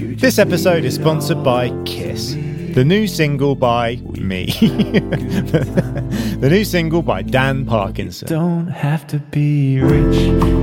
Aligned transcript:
This 0.00 0.38
episode 0.38 0.86
is 0.86 0.94
sponsored 0.94 1.44
by 1.44 1.68
Kiss, 1.84 2.32
the 2.72 2.84
new 2.86 3.06
single 3.06 3.54
by 3.54 3.96
me. 3.96 4.46
the 4.60 6.48
new 6.50 6.64
single 6.64 7.02
by 7.02 7.20
Dan 7.20 7.66
Parkinson. 7.66 8.26
Don't 8.26 8.68
have 8.68 9.06
to 9.08 9.18
be 9.18 9.78
rich 9.78 10.16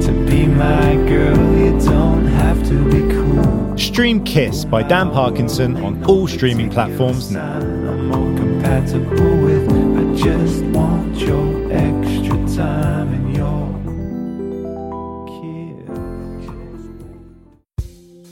to 0.05 0.11
be 0.27 0.47
my 0.47 0.95
girl. 1.07 1.37
You 1.55 1.79
don't 1.81 2.25
have 2.25 2.67
to 2.67 2.83
be 2.89 3.13
cool. 3.13 3.77
Stream 3.77 4.23
Kiss 4.23 4.65
by 4.65 4.81
Dan 4.81 5.11
Parkinson 5.11 5.77
on 5.83 6.03
all 6.05 6.27
streaming 6.27 6.71
platforms 6.71 7.29
now. 7.29 7.59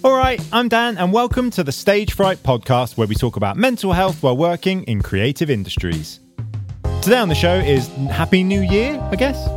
All 0.06 0.16
right, 0.16 0.40
I'm 0.54 0.70
Dan, 0.70 1.00
and 1.00 1.12
welcome 1.12 1.50
to 1.50 1.64
the 1.64 1.72
Stage 1.72 2.14
Fright 2.14 2.38
podcast, 2.44 2.96
where 2.96 3.08
we 3.08 3.16
talk 3.16 3.38
about 3.38 3.58
mental 3.58 3.92
health 3.92 4.22
while 4.22 4.38
working 4.38 4.84
in 4.84 5.02
creative 5.02 5.50
industries. 5.50 6.20
Today 7.02 7.18
on 7.18 7.28
the 7.28 7.34
show 7.34 7.56
is 7.56 7.88
Happy 8.12 8.44
New 8.44 8.62
Year, 8.62 9.00
I 9.12 9.16
guess. 9.16 9.48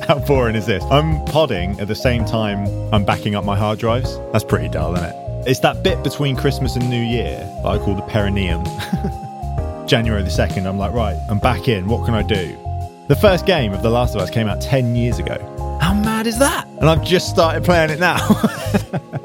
How 0.08 0.18
boring 0.18 0.56
is 0.56 0.66
this? 0.66 0.82
I'm 0.90 1.24
podding 1.26 1.78
at 1.78 1.86
the 1.86 1.94
same 1.94 2.24
time 2.24 2.66
I'm 2.92 3.04
backing 3.04 3.36
up 3.36 3.44
my 3.44 3.56
hard 3.56 3.78
drives. 3.78 4.18
That's 4.32 4.42
pretty 4.42 4.68
dull, 4.68 4.92
isn't 4.96 5.04
it? 5.04 5.48
It's 5.48 5.60
that 5.60 5.84
bit 5.84 6.02
between 6.02 6.34
Christmas 6.34 6.74
and 6.74 6.90
New 6.90 7.00
Year 7.00 7.38
that 7.62 7.66
I 7.66 7.78
call 7.78 7.94
the 7.94 8.02
perineum. 8.02 8.64
January 9.86 10.24
the 10.24 10.30
2nd, 10.30 10.66
I'm 10.66 10.78
like, 10.78 10.94
right, 10.94 11.16
I'm 11.30 11.38
back 11.38 11.68
in. 11.68 11.86
What 11.86 12.04
can 12.04 12.14
I 12.14 12.24
do? 12.24 12.58
The 13.06 13.16
first 13.20 13.46
game 13.46 13.72
of 13.72 13.84
The 13.84 13.90
Last 13.90 14.16
of 14.16 14.20
Us 14.20 14.30
came 14.30 14.48
out 14.48 14.60
10 14.60 14.96
years 14.96 15.20
ago. 15.20 15.78
How 15.80 15.94
mad 15.94 16.26
is 16.26 16.40
that? 16.40 16.66
And 16.66 16.90
I've 16.90 17.04
just 17.04 17.28
started 17.28 17.62
playing 17.62 17.90
it 17.90 18.00
now. 18.00 18.16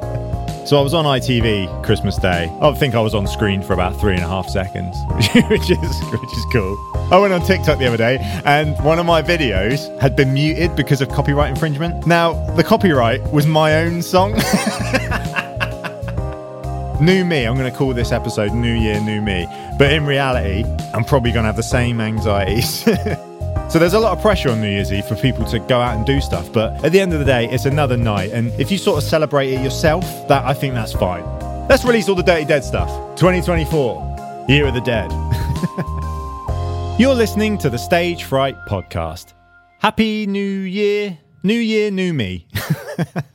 So 0.72 0.80
I 0.80 0.82
was 0.82 0.94
on 0.94 1.04
ITV 1.04 1.84
Christmas 1.84 2.16
Day. 2.16 2.50
I 2.62 2.72
think 2.72 2.96
I 2.96 3.02
was 3.02 3.14
on 3.14 3.28
screen 3.28 3.62
for 3.62 3.74
about 3.74 4.00
three 4.00 4.14
and 4.14 4.24
a 4.24 4.28
half 4.30 4.48
seconds, 4.48 4.96
which 5.50 5.70
is 5.70 6.02
which 6.14 6.32
is 6.32 6.46
cool. 6.54 6.78
I 7.12 7.20
went 7.20 7.34
on 7.34 7.42
TikTok 7.42 7.78
the 7.78 7.88
other 7.88 7.98
day, 7.98 8.20
and 8.46 8.82
one 8.82 8.98
of 8.98 9.06
my 9.06 9.22
videos 9.22 10.00
had 10.00 10.16
been 10.16 10.34
muted 10.34 10.74
because 10.78 11.02
of 11.02 11.10
copyright 11.10 11.50
infringement. 11.50 12.08
Now 12.08 12.36
the 12.56 12.64
copyright 12.64 13.22
was 13.34 13.46
my 13.46 13.84
own 13.84 14.02
song. 14.02 14.32
New 17.02 17.26
me. 17.26 17.44
I'm 17.44 17.58
going 17.58 17.70
to 17.70 17.78
call 17.78 17.94
this 17.94 18.14
episode 18.14 18.54
New 18.54 18.74
Year, 18.74 19.02
New 19.02 19.22
Me. 19.22 19.48
But 19.78 19.92
in 19.92 20.06
reality, 20.06 20.64
I'm 20.94 21.04
probably 21.04 21.34
going 21.34 21.44
to 21.44 21.48
have 21.48 21.58
the 21.58 21.64
same 21.64 22.00
anxieties. 22.00 22.88
So 23.72 23.80
there's 23.80 23.94
a 23.94 24.00
lot 24.00 24.12
of 24.12 24.22
pressure 24.22 24.50
on 24.50 24.60
New 24.60 24.68
Year's 24.68 24.92
Eve 24.92 25.06
for 25.06 25.16
people 25.16 25.46
to 25.46 25.58
go 25.58 25.80
out 25.80 25.96
and 25.96 26.06
do 26.06 26.20
stuff, 26.20 26.52
but 26.52 26.84
at 26.84 26.92
the 26.92 27.00
end 27.00 27.14
of 27.14 27.20
the 27.20 27.26
day, 27.26 27.48
it's 27.50 27.64
another 27.64 27.96
night, 27.96 28.32
and 28.34 28.52
if 28.60 28.70
you 28.70 28.78
sort 28.78 29.02
of 29.02 29.10
celebrate 29.10 29.54
it 29.54 29.62
yourself, 29.64 30.04
that 30.28 30.44
I 30.44 30.54
think 30.54 30.74
that's 30.74 30.92
fine. 30.92 31.24
Let's 31.70 31.86
release 31.86 32.10
all 32.10 32.16
the 32.16 32.22
Dirty 32.22 32.44
Dead 32.44 32.66
stuff. 32.66 32.90
2024, 33.16 34.46
Year 34.50 34.68
of 34.68 34.74
the 34.74 34.82
Dead. 34.82 35.10
You're 37.00 37.16
listening 37.16 37.58
to 37.60 37.70
the 37.70 37.78
Stage 37.78 38.26
Fright 38.26 38.58
podcast. 38.68 39.36
Happy 39.80 40.28
New 40.28 40.42
Year, 40.42 41.18
New 41.42 41.54
Year, 41.54 41.92
New 41.92 42.14
Me. 42.14 42.46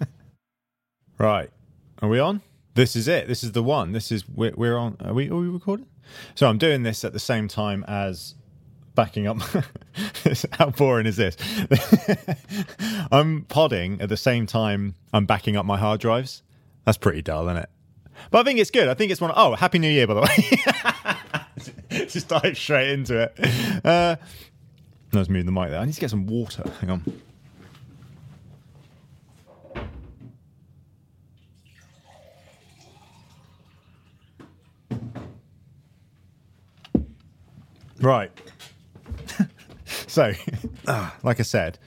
right, 1.18 1.48
are 2.02 2.10
we 2.10 2.18
on? 2.18 2.42
This 2.74 2.94
is 2.94 3.08
it. 3.08 3.26
This 3.26 3.42
is 3.42 3.52
the 3.52 3.62
one. 3.62 3.92
This 3.92 4.12
is 4.12 4.28
we're, 4.28 4.52
we're 4.54 4.76
on. 4.76 4.98
Are 5.00 5.14
we? 5.14 5.30
Are 5.30 5.36
we 5.36 5.48
recording? 5.48 5.86
So 6.34 6.46
I'm 6.46 6.58
doing 6.58 6.82
this 6.82 7.06
at 7.06 7.14
the 7.14 7.18
same 7.18 7.48
time 7.48 7.86
as 7.88 8.34
backing 8.96 9.28
up. 9.28 9.38
How 10.52 10.70
boring 10.70 11.06
is 11.06 11.16
this? 11.16 11.36
I'm 13.12 13.42
podding 13.42 14.00
at 14.00 14.08
the 14.08 14.16
same 14.16 14.46
time 14.46 14.96
I'm 15.12 15.26
backing 15.26 15.56
up 15.56 15.64
my 15.64 15.78
hard 15.78 16.00
drives. 16.00 16.42
That's 16.84 16.98
pretty 16.98 17.22
dull, 17.22 17.48
isn't 17.48 17.62
it? 17.62 17.68
But 18.30 18.40
I 18.40 18.42
think 18.42 18.58
it's 18.58 18.70
good. 18.70 18.88
I 18.88 18.94
think 18.94 19.12
it's 19.12 19.20
one. 19.20 19.32
Oh, 19.36 19.54
happy 19.54 19.78
New 19.78 19.90
Year, 19.90 20.06
by 20.06 20.14
the 20.14 20.22
way. 20.22 22.06
Just 22.06 22.28
dive 22.28 22.56
straight 22.56 22.90
into 22.90 23.20
it. 23.22 23.84
Uh, 23.84 24.16
let's 25.12 25.28
move 25.28 25.46
the 25.46 25.52
mic 25.52 25.70
there. 25.70 25.80
I 25.80 25.84
need 25.84 25.94
to 25.94 26.00
get 26.00 26.10
some 26.10 26.26
water. 26.26 26.64
Hang 26.80 26.90
on. 26.90 27.04
Right. 38.00 38.30
So, 40.16 40.32
ah, 40.88 41.14
like 41.22 41.40
I 41.40 41.42
said, 41.42 41.78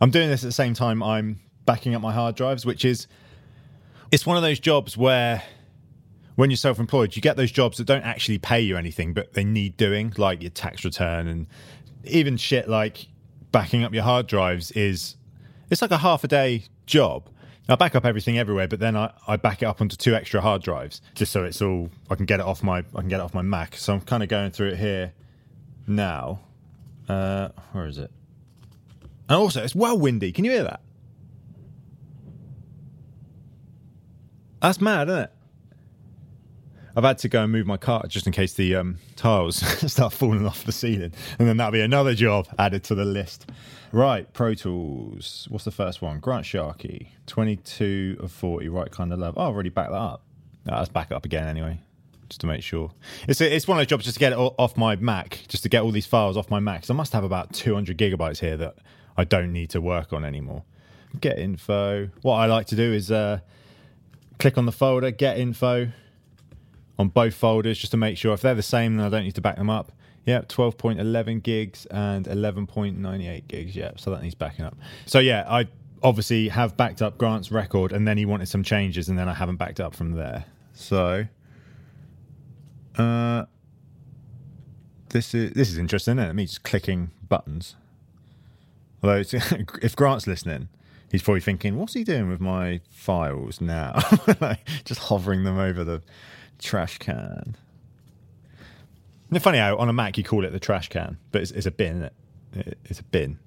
I'm 0.00 0.08
doing 0.08 0.30
this 0.30 0.42
at 0.42 0.46
the 0.46 0.52
same 0.52 0.72
time 0.72 1.02
I'm 1.02 1.40
backing 1.66 1.94
up 1.94 2.00
my 2.00 2.14
hard 2.14 2.34
drives, 2.34 2.64
which 2.64 2.82
is 2.82 3.06
it's 4.10 4.24
one 4.24 4.38
of 4.38 4.42
those 4.42 4.58
jobs 4.58 4.96
where 4.96 5.42
when 6.36 6.48
you're 6.48 6.56
self-employed, 6.56 7.14
you 7.14 7.20
get 7.20 7.36
those 7.36 7.52
jobs 7.52 7.76
that 7.76 7.84
don't 7.84 8.04
actually 8.04 8.38
pay 8.38 8.62
you 8.62 8.78
anything, 8.78 9.12
but 9.12 9.34
they 9.34 9.44
need 9.44 9.76
doing, 9.76 10.14
like 10.16 10.40
your 10.40 10.48
tax 10.48 10.82
return 10.82 11.28
and 11.28 11.46
even 12.04 12.38
shit 12.38 12.70
like 12.70 13.06
backing 13.52 13.84
up 13.84 13.92
your 13.92 14.02
hard 14.02 14.28
drives 14.28 14.70
is 14.70 15.16
it's 15.68 15.82
like 15.82 15.90
a 15.90 15.98
half 15.98 16.24
a 16.24 16.28
day 16.28 16.64
job. 16.86 17.28
I 17.68 17.74
back 17.74 17.94
up 17.94 18.06
everything 18.06 18.38
everywhere, 18.38 18.66
but 18.66 18.80
then 18.80 18.96
I, 18.96 19.12
I 19.28 19.36
back 19.36 19.60
it 19.60 19.66
up 19.66 19.82
onto 19.82 19.96
two 19.96 20.14
extra 20.14 20.40
hard 20.40 20.62
drives 20.62 21.02
just 21.14 21.32
so 21.32 21.44
it's 21.44 21.60
all 21.60 21.90
I 22.08 22.14
can 22.14 22.24
get 22.24 22.40
it 22.40 22.46
off 22.46 22.62
my 22.62 22.78
I 22.78 23.00
can 23.00 23.08
get 23.08 23.20
it 23.20 23.24
off 23.24 23.34
my 23.34 23.42
Mac. 23.42 23.76
So 23.76 23.92
I'm 23.92 24.00
kind 24.00 24.22
of 24.22 24.30
going 24.30 24.52
through 24.52 24.68
it 24.68 24.78
here 24.78 25.12
now. 25.86 26.40
Uh, 27.08 27.48
where 27.72 27.86
is 27.86 27.98
it? 27.98 28.10
And 29.28 29.38
also, 29.38 29.62
it's 29.62 29.74
well 29.74 29.98
windy. 29.98 30.32
Can 30.32 30.44
you 30.44 30.52
hear 30.52 30.64
that? 30.64 30.80
That's 34.60 34.80
mad, 34.80 35.08
isn't 35.08 35.20
it? 35.24 35.32
I've 36.96 37.04
had 37.04 37.18
to 37.18 37.28
go 37.28 37.42
and 37.42 37.50
move 37.50 37.66
my 37.66 37.76
car 37.76 38.04
just 38.06 38.26
in 38.26 38.32
case 38.32 38.54
the 38.54 38.76
um, 38.76 38.98
tiles 39.16 39.56
start 39.90 40.12
falling 40.12 40.46
off 40.46 40.64
the 40.64 40.72
ceiling, 40.72 41.12
and 41.38 41.48
then 41.48 41.56
that'll 41.56 41.72
be 41.72 41.80
another 41.80 42.14
job 42.14 42.46
added 42.58 42.84
to 42.84 42.94
the 42.94 43.04
list. 43.04 43.50
Right, 43.90 44.32
Pro 44.32 44.54
Tools. 44.54 45.46
What's 45.50 45.64
the 45.64 45.70
first 45.70 46.02
one? 46.02 46.20
Grant 46.20 46.46
Sharkey, 46.46 47.12
twenty-two 47.26 48.18
of 48.20 48.30
forty. 48.30 48.68
Right 48.68 48.90
kind 48.90 49.12
of 49.12 49.18
love. 49.18 49.34
Oh, 49.36 49.48
I've 49.48 49.54
already 49.54 49.70
backed 49.70 49.90
that 49.90 49.96
up. 49.96 50.22
No, 50.66 50.84
back 50.92 51.12
up 51.12 51.24
again 51.24 51.46
anyway 51.48 51.80
just 52.28 52.40
to 52.40 52.46
make 52.46 52.62
sure. 52.62 52.92
It's 53.28 53.40
a, 53.40 53.54
it's 53.54 53.68
one 53.68 53.78
of 53.78 53.80
those 53.80 53.88
jobs 53.88 54.04
just 54.04 54.14
to 54.14 54.20
get 54.20 54.32
it 54.32 54.38
off 54.38 54.76
my 54.76 54.96
Mac, 54.96 55.40
just 55.48 55.62
to 55.62 55.68
get 55.68 55.82
all 55.82 55.90
these 55.90 56.06
files 56.06 56.36
off 56.36 56.50
my 56.50 56.60
Mac. 56.60 56.84
So 56.84 56.94
I 56.94 56.96
must 56.96 57.12
have 57.12 57.24
about 57.24 57.52
200 57.52 57.96
gigabytes 57.98 58.38
here 58.38 58.56
that 58.56 58.76
I 59.16 59.24
don't 59.24 59.52
need 59.52 59.70
to 59.70 59.80
work 59.80 60.12
on 60.12 60.24
anymore. 60.24 60.64
Get 61.20 61.38
info. 61.38 62.10
What 62.22 62.36
I 62.36 62.46
like 62.46 62.66
to 62.68 62.76
do 62.76 62.92
is 62.92 63.10
uh, 63.10 63.40
click 64.38 64.58
on 64.58 64.66
the 64.66 64.72
folder, 64.72 65.10
get 65.10 65.38
info 65.38 65.88
on 66.98 67.08
both 67.08 67.34
folders, 67.34 67.78
just 67.78 67.90
to 67.92 67.96
make 67.96 68.16
sure 68.16 68.34
if 68.34 68.40
they're 68.40 68.54
the 68.54 68.62
same, 68.62 68.96
then 68.96 69.06
I 69.06 69.08
don't 69.08 69.24
need 69.24 69.34
to 69.34 69.40
back 69.40 69.56
them 69.56 69.70
up. 69.70 69.92
Yeah, 70.24 70.40
12.11 70.42 71.42
gigs 71.42 71.86
and 71.86 72.24
11.98 72.26 73.46
gigs. 73.46 73.76
Yeah, 73.76 73.92
so 73.96 74.10
that 74.10 74.22
needs 74.22 74.34
backing 74.34 74.64
up. 74.64 74.76
So 75.06 75.18
yeah, 75.18 75.44
I 75.48 75.68
obviously 76.02 76.48
have 76.48 76.76
backed 76.76 77.02
up 77.02 77.18
Grant's 77.18 77.50
record, 77.50 77.92
and 77.92 78.06
then 78.08 78.16
he 78.16 78.24
wanted 78.24 78.46
some 78.48 78.62
changes, 78.62 79.08
and 79.08 79.18
then 79.18 79.28
I 79.28 79.34
haven't 79.34 79.56
backed 79.56 79.80
up 79.80 79.94
from 79.94 80.12
there. 80.12 80.44
So 80.72 81.26
uh, 82.98 83.44
this 85.10 85.34
is 85.34 85.52
this 85.52 85.70
is 85.70 85.78
interesting, 85.78 86.18
isn't 86.18 86.30
it? 86.30 86.34
Me 86.34 86.46
just 86.46 86.62
clicking 86.62 87.10
buttons. 87.28 87.76
Although 89.02 89.22
if 89.82 89.94
Grant's 89.96 90.26
listening, 90.26 90.68
he's 91.10 91.22
probably 91.22 91.40
thinking, 91.40 91.76
"What's 91.76 91.94
he 91.94 92.04
doing 92.04 92.28
with 92.28 92.40
my 92.40 92.80
files 92.90 93.60
now?" 93.60 94.00
like, 94.40 94.66
just 94.84 95.00
hovering 95.00 95.44
them 95.44 95.58
over 95.58 95.84
the 95.84 96.02
trash 96.58 96.98
can. 96.98 97.56
Isn't 99.30 99.42
funny 99.42 99.58
how 99.58 99.76
on 99.76 99.88
a 99.88 99.92
Mac 99.92 100.16
you 100.18 100.24
call 100.24 100.44
it 100.44 100.50
the 100.50 100.60
trash 100.60 100.88
can, 100.88 101.18
but 101.32 101.42
it's, 101.42 101.50
it's 101.50 101.66
a 101.66 101.70
bin, 101.70 101.96
isn't 102.52 102.66
it? 102.66 102.78
It's 102.84 103.00
a 103.00 103.04
bin. 103.04 103.38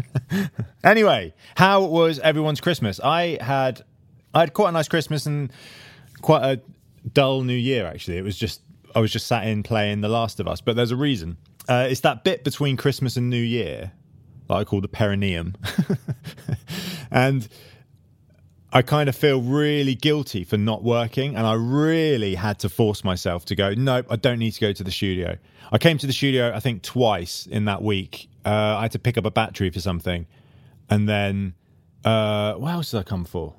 anyway, 0.84 1.34
how 1.54 1.84
was 1.84 2.18
everyone's 2.20 2.60
Christmas? 2.60 3.00
I 3.00 3.38
had 3.40 3.82
I 4.34 4.40
had 4.40 4.54
quite 4.54 4.70
a 4.70 4.72
nice 4.72 4.88
Christmas 4.88 5.26
and 5.26 5.52
quite 6.22 6.42
a 6.42 6.60
dull 7.10 7.42
New 7.42 7.54
Year. 7.54 7.86
Actually, 7.86 8.18
it 8.18 8.24
was 8.24 8.36
just 8.36 8.60
I 8.94 9.00
was 9.00 9.12
just 9.12 9.26
sat 9.26 9.46
in 9.46 9.62
playing 9.62 10.00
The 10.00 10.08
Last 10.08 10.40
of 10.40 10.46
Us, 10.46 10.60
but 10.60 10.76
there's 10.76 10.90
a 10.90 10.96
reason. 10.96 11.36
Uh, 11.68 11.86
it's 11.88 12.00
that 12.00 12.24
bit 12.24 12.44
between 12.44 12.76
Christmas 12.76 13.16
and 13.16 13.30
New 13.30 13.36
Year 13.36 13.92
that 14.48 14.54
I 14.54 14.64
call 14.64 14.80
the 14.80 14.88
perineum, 14.88 15.54
and 17.10 17.48
I 18.72 18.82
kind 18.82 19.08
of 19.08 19.14
feel 19.14 19.40
really 19.40 19.94
guilty 19.94 20.44
for 20.44 20.56
not 20.56 20.82
working, 20.82 21.36
and 21.36 21.46
I 21.46 21.54
really 21.54 22.34
had 22.34 22.58
to 22.60 22.68
force 22.68 23.04
myself 23.04 23.44
to 23.46 23.54
go. 23.54 23.74
Nope, 23.74 24.06
I 24.10 24.16
don't 24.16 24.38
need 24.38 24.52
to 24.52 24.60
go 24.60 24.72
to 24.72 24.82
the 24.82 24.90
studio. 24.90 25.36
I 25.70 25.78
came 25.78 25.98
to 25.98 26.06
the 26.06 26.12
studio, 26.12 26.52
I 26.54 26.60
think, 26.60 26.82
twice 26.82 27.46
in 27.46 27.66
that 27.66 27.82
week. 27.82 28.28
Uh, 28.44 28.76
I 28.78 28.82
had 28.82 28.92
to 28.92 28.98
pick 28.98 29.16
up 29.16 29.24
a 29.24 29.30
battery 29.30 29.70
for 29.70 29.80
something, 29.80 30.26
and 30.90 31.08
then 31.08 31.54
uh, 32.04 32.54
what 32.54 32.72
else 32.72 32.90
did 32.90 32.98
I 32.98 33.02
come 33.04 33.24
for? 33.24 33.54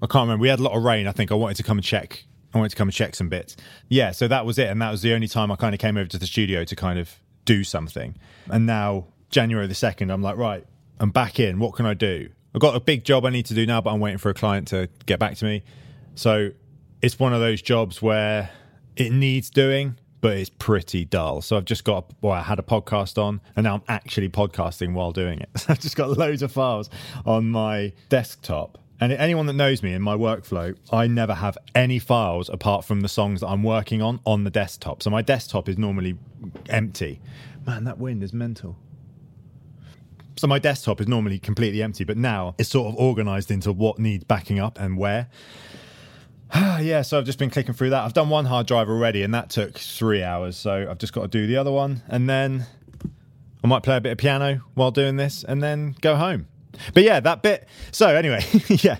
I 0.00 0.06
can't 0.06 0.22
remember. 0.22 0.42
We 0.42 0.48
had 0.48 0.60
a 0.60 0.62
lot 0.62 0.76
of 0.76 0.82
rain. 0.82 1.06
I 1.06 1.12
think 1.12 1.32
I 1.32 1.34
wanted 1.34 1.56
to 1.56 1.62
come 1.62 1.78
and 1.78 1.84
check. 1.84 2.24
I 2.54 2.58
wanted 2.58 2.70
to 2.70 2.76
come 2.76 2.88
and 2.88 2.94
check 2.94 3.14
some 3.14 3.28
bits. 3.28 3.56
Yeah, 3.88 4.10
so 4.12 4.26
that 4.28 4.46
was 4.46 4.58
it, 4.58 4.68
and 4.68 4.80
that 4.80 4.90
was 4.90 5.02
the 5.02 5.12
only 5.12 5.28
time 5.28 5.50
I 5.50 5.56
kind 5.56 5.74
of 5.74 5.80
came 5.80 5.96
over 5.96 6.08
to 6.08 6.18
the 6.18 6.26
studio 6.26 6.64
to 6.64 6.76
kind 6.76 6.98
of 6.98 7.14
do 7.44 7.64
something. 7.64 8.16
And 8.50 8.66
now 8.66 9.06
January 9.30 9.66
the 9.66 9.74
second, 9.74 10.10
I'm 10.10 10.22
like, 10.22 10.36
right, 10.36 10.64
I'm 10.98 11.10
back 11.10 11.40
in. 11.40 11.58
What 11.58 11.74
can 11.74 11.86
I 11.86 11.94
do? 11.94 12.30
I've 12.54 12.60
got 12.60 12.74
a 12.74 12.80
big 12.80 13.04
job 13.04 13.24
I 13.24 13.30
need 13.30 13.46
to 13.46 13.54
do 13.54 13.66
now, 13.66 13.80
but 13.80 13.92
I'm 13.92 14.00
waiting 14.00 14.18
for 14.18 14.30
a 14.30 14.34
client 14.34 14.68
to 14.68 14.88
get 15.06 15.18
back 15.18 15.36
to 15.36 15.44
me. 15.44 15.62
So 16.14 16.50
it's 17.02 17.18
one 17.18 17.32
of 17.32 17.40
those 17.40 17.62
jobs 17.62 18.00
where 18.00 18.50
it 18.96 19.12
needs 19.12 19.50
doing, 19.50 19.98
but 20.20 20.36
it's 20.36 20.50
pretty 20.50 21.04
dull. 21.04 21.42
So 21.42 21.56
I've 21.56 21.64
just 21.64 21.84
got, 21.84 22.12
well, 22.20 22.32
I 22.32 22.42
had 22.42 22.58
a 22.58 22.62
podcast 22.62 23.22
on 23.22 23.40
and 23.54 23.64
now 23.64 23.76
I'm 23.76 23.82
actually 23.88 24.28
podcasting 24.28 24.94
while 24.94 25.12
doing 25.12 25.40
it. 25.40 25.48
So 25.56 25.66
I've 25.72 25.80
just 25.80 25.96
got 25.96 26.10
loads 26.16 26.42
of 26.42 26.50
files 26.50 26.90
on 27.24 27.50
my 27.50 27.92
desktop. 28.08 28.78
And 29.00 29.12
anyone 29.12 29.46
that 29.46 29.52
knows 29.52 29.82
me 29.82 29.92
in 29.92 30.02
my 30.02 30.16
workflow, 30.16 30.76
I 30.90 31.06
never 31.06 31.34
have 31.34 31.56
any 31.74 31.98
files 31.98 32.48
apart 32.48 32.84
from 32.84 33.00
the 33.00 33.08
songs 33.08 33.40
that 33.40 33.46
I'm 33.46 33.62
working 33.62 34.02
on 34.02 34.20
on 34.26 34.42
the 34.44 34.50
desktop. 34.50 35.02
So 35.02 35.10
my 35.10 35.22
desktop 35.22 35.68
is 35.68 35.78
normally 35.78 36.18
empty. 36.68 37.20
Man, 37.64 37.84
that 37.84 37.98
wind 37.98 38.24
is 38.24 38.32
mental. 38.32 38.76
So 40.36 40.46
my 40.46 40.58
desktop 40.58 41.00
is 41.00 41.08
normally 41.08 41.38
completely 41.38 41.82
empty, 41.82 42.04
but 42.04 42.16
now 42.16 42.54
it's 42.58 42.68
sort 42.68 42.92
of 42.92 42.96
organized 42.96 43.50
into 43.50 43.72
what 43.72 43.98
needs 43.98 44.24
backing 44.24 44.58
up 44.58 44.80
and 44.80 44.96
where. 44.96 45.28
yeah, 46.54 47.02
so 47.02 47.18
I've 47.18 47.24
just 47.24 47.38
been 47.38 47.50
clicking 47.50 47.74
through 47.74 47.90
that. 47.90 48.04
I've 48.04 48.14
done 48.14 48.30
one 48.30 48.46
hard 48.46 48.66
drive 48.66 48.88
already, 48.88 49.22
and 49.22 49.34
that 49.34 49.50
took 49.50 49.78
three 49.78 50.22
hours. 50.22 50.56
So 50.56 50.88
I've 50.90 50.98
just 50.98 51.12
got 51.12 51.22
to 51.22 51.28
do 51.28 51.46
the 51.46 51.56
other 51.56 51.72
one, 51.72 52.02
and 52.08 52.28
then 52.28 52.66
I 53.62 53.66
might 53.66 53.82
play 53.82 53.96
a 53.96 54.00
bit 54.00 54.12
of 54.12 54.18
piano 54.18 54.62
while 54.74 54.90
doing 54.90 55.16
this, 55.16 55.44
and 55.44 55.62
then 55.62 55.94
go 56.00 56.16
home. 56.16 56.46
But 56.94 57.02
yeah, 57.02 57.20
that 57.20 57.42
bit. 57.42 57.68
So 57.92 58.08
anyway, 58.08 58.44
yeah, 58.68 58.98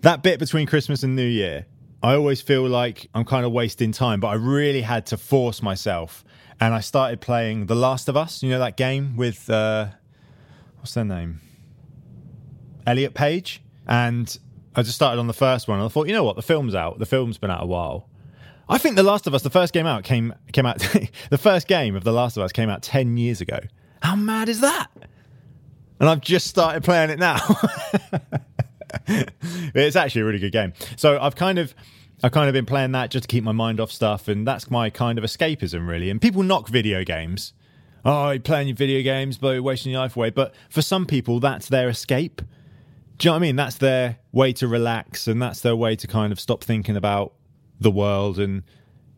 that 0.00 0.22
bit 0.22 0.38
between 0.38 0.66
Christmas 0.66 1.02
and 1.02 1.16
New 1.16 1.26
Year, 1.26 1.66
I 2.02 2.14
always 2.14 2.40
feel 2.40 2.66
like 2.66 3.08
I'm 3.14 3.24
kind 3.24 3.44
of 3.44 3.52
wasting 3.52 3.92
time, 3.92 4.20
but 4.20 4.28
I 4.28 4.34
really 4.34 4.82
had 4.82 5.06
to 5.06 5.16
force 5.16 5.62
myself, 5.62 6.24
and 6.60 6.74
I 6.74 6.80
started 6.80 7.20
playing 7.20 7.66
The 7.66 7.74
Last 7.74 8.08
of 8.08 8.16
Us. 8.16 8.42
You 8.42 8.50
know 8.50 8.58
that 8.58 8.76
game 8.76 9.16
with 9.16 9.48
uh, 9.48 9.88
what's 10.78 10.94
their 10.94 11.04
name, 11.04 11.40
Elliot 12.86 13.14
Page, 13.14 13.62
and 13.86 14.36
I 14.74 14.82
just 14.82 14.96
started 14.96 15.20
on 15.20 15.26
the 15.26 15.32
first 15.32 15.68
one. 15.68 15.78
And 15.78 15.86
I 15.86 15.88
thought, 15.88 16.08
you 16.08 16.14
know 16.14 16.24
what, 16.24 16.36
the 16.36 16.42
film's 16.42 16.74
out. 16.74 16.98
The 16.98 17.06
film's 17.06 17.38
been 17.38 17.50
out 17.50 17.62
a 17.62 17.66
while. 17.66 18.08
I 18.68 18.78
think 18.78 18.96
The 18.96 19.02
Last 19.02 19.26
of 19.26 19.34
Us, 19.34 19.42
the 19.42 19.50
first 19.50 19.72
game 19.74 19.86
out 19.86 20.02
came 20.02 20.34
came 20.52 20.66
out. 20.66 20.78
the 21.30 21.38
first 21.38 21.68
game 21.68 21.94
of 21.94 22.04
The 22.04 22.12
Last 22.12 22.36
of 22.36 22.42
Us 22.42 22.52
came 22.52 22.68
out 22.68 22.82
ten 22.82 23.16
years 23.16 23.40
ago. 23.40 23.58
How 24.02 24.16
mad 24.16 24.48
is 24.48 24.60
that? 24.60 24.88
And 26.02 26.10
I've 26.10 26.20
just 26.20 26.48
started 26.48 26.82
playing 26.82 27.10
it 27.10 27.20
now. 27.20 27.38
it's 29.06 29.94
actually 29.94 30.22
a 30.22 30.24
really 30.24 30.40
good 30.40 30.50
game. 30.50 30.72
So 30.96 31.18
I've 31.18 31.36
kind 31.36 31.58
of. 31.58 31.74
I've 32.24 32.30
kind 32.30 32.48
of 32.48 32.52
been 32.52 32.66
playing 32.66 32.92
that 32.92 33.10
just 33.10 33.22
to 33.22 33.28
keep 33.28 33.42
my 33.42 33.50
mind 33.50 33.80
off 33.80 33.90
stuff, 33.90 34.28
and 34.28 34.46
that's 34.46 34.70
my 34.70 34.90
kind 34.90 35.18
of 35.18 35.24
escapism, 35.24 35.88
really. 35.88 36.08
And 36.08 36.20
people 36.20 36.44
knock 36.44 36.68
video 36.68 37.02
games. 37.02 37.52
Oh, 38.04 38.30
you're 38.30 38.40
playing 38.40 38.68
your 38.68 38.76
video 38.76 39.02
games, 39.02 39.38
but 39.38 39.50
you're 39.54 39.62
wasting 39.62 39.90
your 39.90 40.02
life 40.02 40.16
away. 40.16 40.30
But 40.30 40.54
for 40.70 40.82
some 40.82 41.04
people, 41.04 41.40
that's 41.40 41.68
their 41.68 41.88
escape. 41.88 42.40
Do 43.18 43.26
you 43.26 43.30
know 43.30 43.32
what 43.32 43.38
I 43.38 43.40
mean? 43.40 43.56
That's 43.56 43.76
their 43.78 44.18
way 44.30 44.52
to 44.52 44.68
relax, 44.68 45.26
and 45.26 45.42
that's 45.42 45.62
their 45.62 45.74
way 45.74 45.96
to 45.96 46.06
kind 46.06 46.32
of 46.32 46.38
stop 46.38 46.62
thinking 46.62 46.96
about 46.96 47.32
the 47.80 47.90
world 47.90 48.38
and 48.38 48.62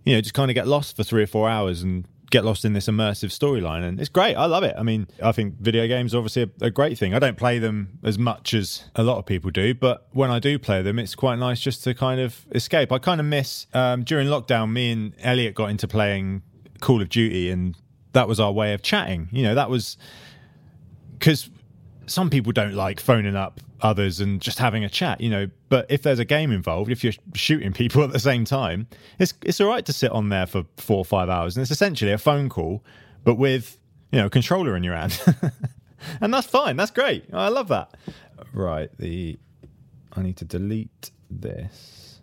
you 0.05 0.15
know 0.15 0.21
just 0.21 0.35
kind 0.35 0.51
of 0.51 0.55
get 0.55 0.67
lost 0.67 0.97
for 0.97 1.05
three 1.05 1.23
or 1.23 1.27
four 1.27 1.49
hours 1.49 1.83
and 1.83 2.09
get 2.35 2.45
lost 2.45 2.65
in 2.65 2.73
this 2.73 2.89
immersive 2.89 3.31
storyline 3.31 3.85
and 3.85 4.01
it's 4.01 4.09
great. 4.09 4.35
I 4.35 4.47
love 4.47 4.65
it. 4.65 4.75
I 4.77 4.83
mean 4.83 5.07
i 5.23 5.31
think 5.31 5.55
video 5.61 5.87
games 5.87 6.13
are 6.15 6.19
obviously 6.19 6.43
a, 6.43 6.67
a, 6.67 6.71
great 6.71 6.99
thing. 6.99 7.15
I 7.15 7.21
don't 7.21 7.39
play 7.39 7.61
them 7.61 8.01
as 8.03 8.19
much 8.19 8.55
as 8.55 8.83
a 8.97 9.05
lot 9.05 9.19
of 9.19 9.25
people 9.25 9.53
do 9.53 9.73
but 9.73 10.09
when 10.13 10.33
i 10.33 10.41
do 10.41 10.59
play 10.59 10.83
them 10.83 10.99
it's 10.99 11.15
quite 11.15 11.39
nice 11.39 11.61
just 11.61 11.85
to 11.85 11.95
kind 11.95 12.21
of 12.21 12.45
escape. 12.51 12.91
I 12.91 12.99
kind 12.99 13.21
of 13.21 13.27
miss 13.27 13.69
um, 13.73 14.03
during 14.03 14.27
lockdown 14.27 14.73
me 14.73 14.91
and 14.91 15.15
elliot 15.21 15.55
got 15.55 15.71
into 15.71 15.87
playing 15.87 16.43
call 16.81 17.01
of 17.01 17.09
duty 17.09 17.51
and 17.51 17.77
that 18.15 18.27
was 18.27 18.41
our 18.41 18.51
way 18.51 18.75
of 18.75 18.83
chatting. 18.83 19.29
You 19.31 19.45
know 19.45 19.55
that 19.55 19.71
was 19.71 19.97
because 21.13 21.49
some 22.07 22.31
people 22.31 22.53
don't 22.53 22.75
like 22.75 23.01
phoning 23.01 23.37
up 23.37 23.61
others 23.81 24.21
and 24.21 24.41
just 24.41 24.59
having 24.59 24.85
a 24.85 24.89
chat, 24.89 25.21
you 25.21 25.31
know. 25.31 25.49
But 25.69 25.87
if 25.91 26.03
there's 26.03 26.19
a 26.19 26.25
game 26.25 26.53
involved, 26.53 26.91
if 26.91 27.05
you're 27.05 27.13
shooting 27.35 27.73
people 27.73 28.03
at 28.05 28.13
the 28.13 28.19
same 28.19 28.45
time, 28.45 28.87
it's 29.19 29.35
it's 29.43 29.61
all 29.61 29.69
right 29.69 29.85
to 29.85 29.93
sit 29.93 30.11
on 30.11 30.29
there 30.29 30.47
for 30.47 30.65
four 30.77 30.99
or 30.99 31.05
five 31.05 31.29
hours, 31.29 31.57
and 31.57 31.63
it's 31.63 31.71
essentially 31.71 32.13
a 32.13 32.19
phone 32.19 32.49
call, 32.49 32.83
but 33.25 33.37
with 33.37 33.79
you 34.13 34.19
know 34.19 34.27
a 34.27 34.31
controller 34.31 34.77
in 34.77 34.83
your 34.85 34.95
hand, 34.95 35.21
and 36.21 36.33
that's 36.33 36.47
fine. 36.47 36.77
That's 36.77 36.91
great. 36.91 37.27
I 37.33 37.49
love 37.49 37.69
that. 37.69 37.97
Right, 38.53 38.91
the 38.99 39.39
I 40.15 40.23
need 40.23 40.37
to 40.39 40.45
delete 40.45 41.11
this. 41.31 42.21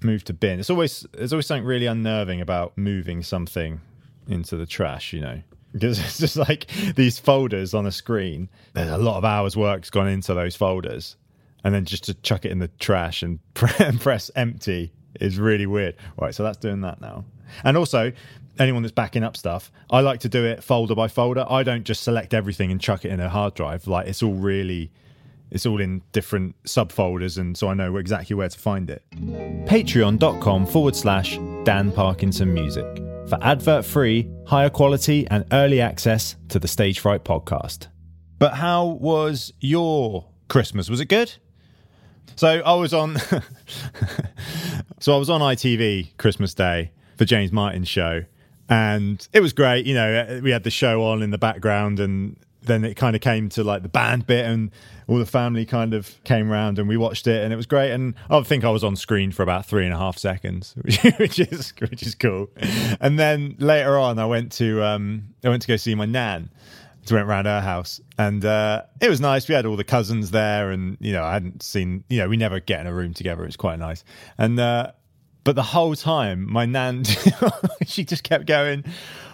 Move 0.00 0.22
to 0.24 0.32
bin. 0.32 0.60
It's 0.60 0.70
always 0.70 1.06
there's 1.12 1.32
always 1.32 1.46
something 1.46 1.66
really 1.66 1.86
unnerving 1.86 2.40
about 2.40 2.78
moving 2.78 3.22
something 3.22 3.80
into 4.28 4.56
the 4.56 4.66
trash, 4.66 5.12
you 5.12 5.20
know 5.20 5.42
because 5.72 5.98
it's 5.98 6.18
just 6.18 6.36
like 6.36 6.66
these 6.94 7.18
folders 7.18 7.74
on 7.74 7.86
a 7.86 7.92
screen. 7.92 8.48
There's 8.74 8.90
a 8.90 8.98
lot 8.98 9.18
of 9.18 9.24
hours 9.24 9.56
work's 9.56 9.90
gone 9.90 10.08
into 10.08 10.34
those 10.34 10.56
folders, 10.56 11.16
and 11.64 11.74
then 11.74 11.84
just 11.84 12.04
to 12.04 12.14
chuck 12.14 12.44
it 12.44 12.52
in 12.52 12.58
the 12.58 12.68
trash 12.78 13.22
and 13.22 13.40
press 13.54 14.30
empty 14.36 14.92
is 15.20 15.38
really 15.38 15.66
weird. 15.66 15.96
Right, 16.16 16.34
so 16.34 16.42
that's 16.42 16.58
doing 16.58 16.80
that 16.82 17.00
now. 17.00 17.24
And 17.64 17.76
also, 17.76 18.12
anyone 18.58 18.82
that's 18.82 18.92
backing 18.92 19.22
up 19.22 19.36
stuff, 19.36 19.70
I 19.90 20.00
like 20.00 20.20
to 20.20 20.28
do 20.28 20.44
it 20.44 20.62
folder 20.62 20.94
by 20.94 21.08
folder. 21.08 21.46
I 21.48 21.62
don't 21.62 21.84
just 21.84 22.02
select 22.02 22.34
everything 22.34 22.70
and 22.70 22.80
chuck 22.80 23.04
it 23.04 23.12
in 23.12 23.20
a 23.20 23.28
hard 23.28 23.54
drive. 23.54 23.86
Like 23.86 24.06
it's 24.06 24.22
all 24.22 24.34
really 24.34 24.90
it's 25.50 25.64
all 25.64 25.80
in 25.80 26.02
different 26.12 26.62
subfolders 26.64 27.38
and 27.38 27.56
so 27.56 27.68
I 27.68 27.74
know 27.74 27.96
exactly 27.96 28.36
where 28.36 28.50
to 28.50 28.58
find 28.58 28.90
it. 28.90 29.02
Patreon.com 29.14 30.66
forward 30.66 30.94
slash 30.94 31.38
Dan 31.64 31.90
Parkinson 31.90 32.52
Music 32.52 33.07
for 33.28 33.38
advert 33.42 33.84
free, 33.84 34.30
higher 34.46 34.70
quality, 34.70 35.26
and 35.30 35.44
early 35.52 35.80
access 35.80 36.36
to 36.48 36.58
the 36.58 36.68
Stage 36.68 37.00
Fright 37.00 37.24
podcast. 37.24 37.88
But 38.38 38.54
how 38.54 38.86
was 38.86 39.52
your 39.60 40.26
Christmas? 40.48 40.88
Was 40.88 41.00
it 41.00 41.06
good? 41.06 41.34
So 42.36 42.48
I 42.48 42.74
was 42.74 42.94
on 42.94 43.16
So 45.00 45.14
I 45.14 45.18
was 45.18 45.30
on 45.30 45.40
ITV 45.40 46.16
Christmas 46.16 46.54
Day 46.54 46.90
for 47.16 47.24
James 47.24 47.52
Martin's 47.52 47.88
show 47.88 48.24
and 48.68 49.26
it 49.32 49.40
was 49.40 49.52
great, 49.52 49.86
you 49.86 49.94
know, 49.94 50.40
we 50.42 50.50
had 50.50 50.64
the 50.64 50.70
show 50.70 51.04
on 51.04 51.22
in 51.22 51.30
the 51.30 51.38
background 51.38 52.00
and 52.00 52.36
then 52.62 52.84
it 52.84 52.94
kind 52.94 53.14
of 53.14 53.22
came 53.22 53.48
to 53.50 53.64
like 53.64 53.82
the 53.82 53.88
band 53.88 54.26
bit 54.26 54.44
and 54.44 54.70
all 55.06 55.18
the 55.18 55.26
family 55.26 55.64
kind 55.64 55.94
of 55.94 56.22
came 56.24 56.50
around 56.50 56.78
and 56.78 56.88
we 56.88 56.96
watched 56.96 57.26
it 57.26 57.42
and 57.42 57.52
it 57.52 57.56
was 57.56 57.66
great. 57.66 57.92
And 57.92 58.14
i 58.30 58.40
think 58.42 58.64
i 58.64 58.70
was 58.70 58.84
on 58.84 58.96
screen 58.96 59.32
for 59.32 59.42
about 59.42 59.66
three 59.66 59.84
and 59.84 59.94
a 59.94 59.98
half 59.98 60.18
seconds 60.18 60.74
which 61.18 61.38
is 61.38 61.72
which 61.78 62.02
is 62.02 62.14
cool. 62.14 62.50
And 63.00 63.18
then 63.18 63.56
later 63.58 63.98
on 63.98 64.18
i 64.18 64.26
went 64.26 64.52
to 64.52 64.82
um 64.82 65.34
i 65.44 65.48
went 65.48 65.62
to 65.62 65.68
go 65.68 65.76
see 65.76 65.94
my 65.94 66.06
nan 66.06 66.50
so 67.04 67.14
went 67.14 67.26
around 67.26 67.46
her 67.46 67.62
house. 67.62 68.02
And 68.18 68.44
uh, 68.44 68.82
it 69.00 69.08
was 69.08 69.18
nice. 69.18 69.48
We 69.48 69.54
had 69.54 69.64
all 69.64 69.76
the 69.76 69.84
cousins 69.84 70.30
there 70.30 70.70
and 70.70 70.98
you 71.00 71.12
know 71.12 71.24
i 71.24 71.32
hadn't 71.32 71.62
seen 71.62 72.04
you 72.08 72.18
know 72.18 72.28
we 72.28 72.36
never 72.36 72.60
get 72.60 72.80
in 72.80 72.86
a 72.86 72.92
room 72.92 73.14
together. 73.14 73.44
It's 73.44 73.56
quite 73.56 73.78
nice. 73.78 74.04
And 74.36 74.60
uh, 74.60 74.92
but 75.44 75.56
the 75.56 75.62
whole 75.62 75.94
time 75.94 76.50
my 76.50 76.66
nan 76.66 77.04
she 77.86 78.04
just 78.04 78.24
kept 78.24 78.46
going 78.46 78.84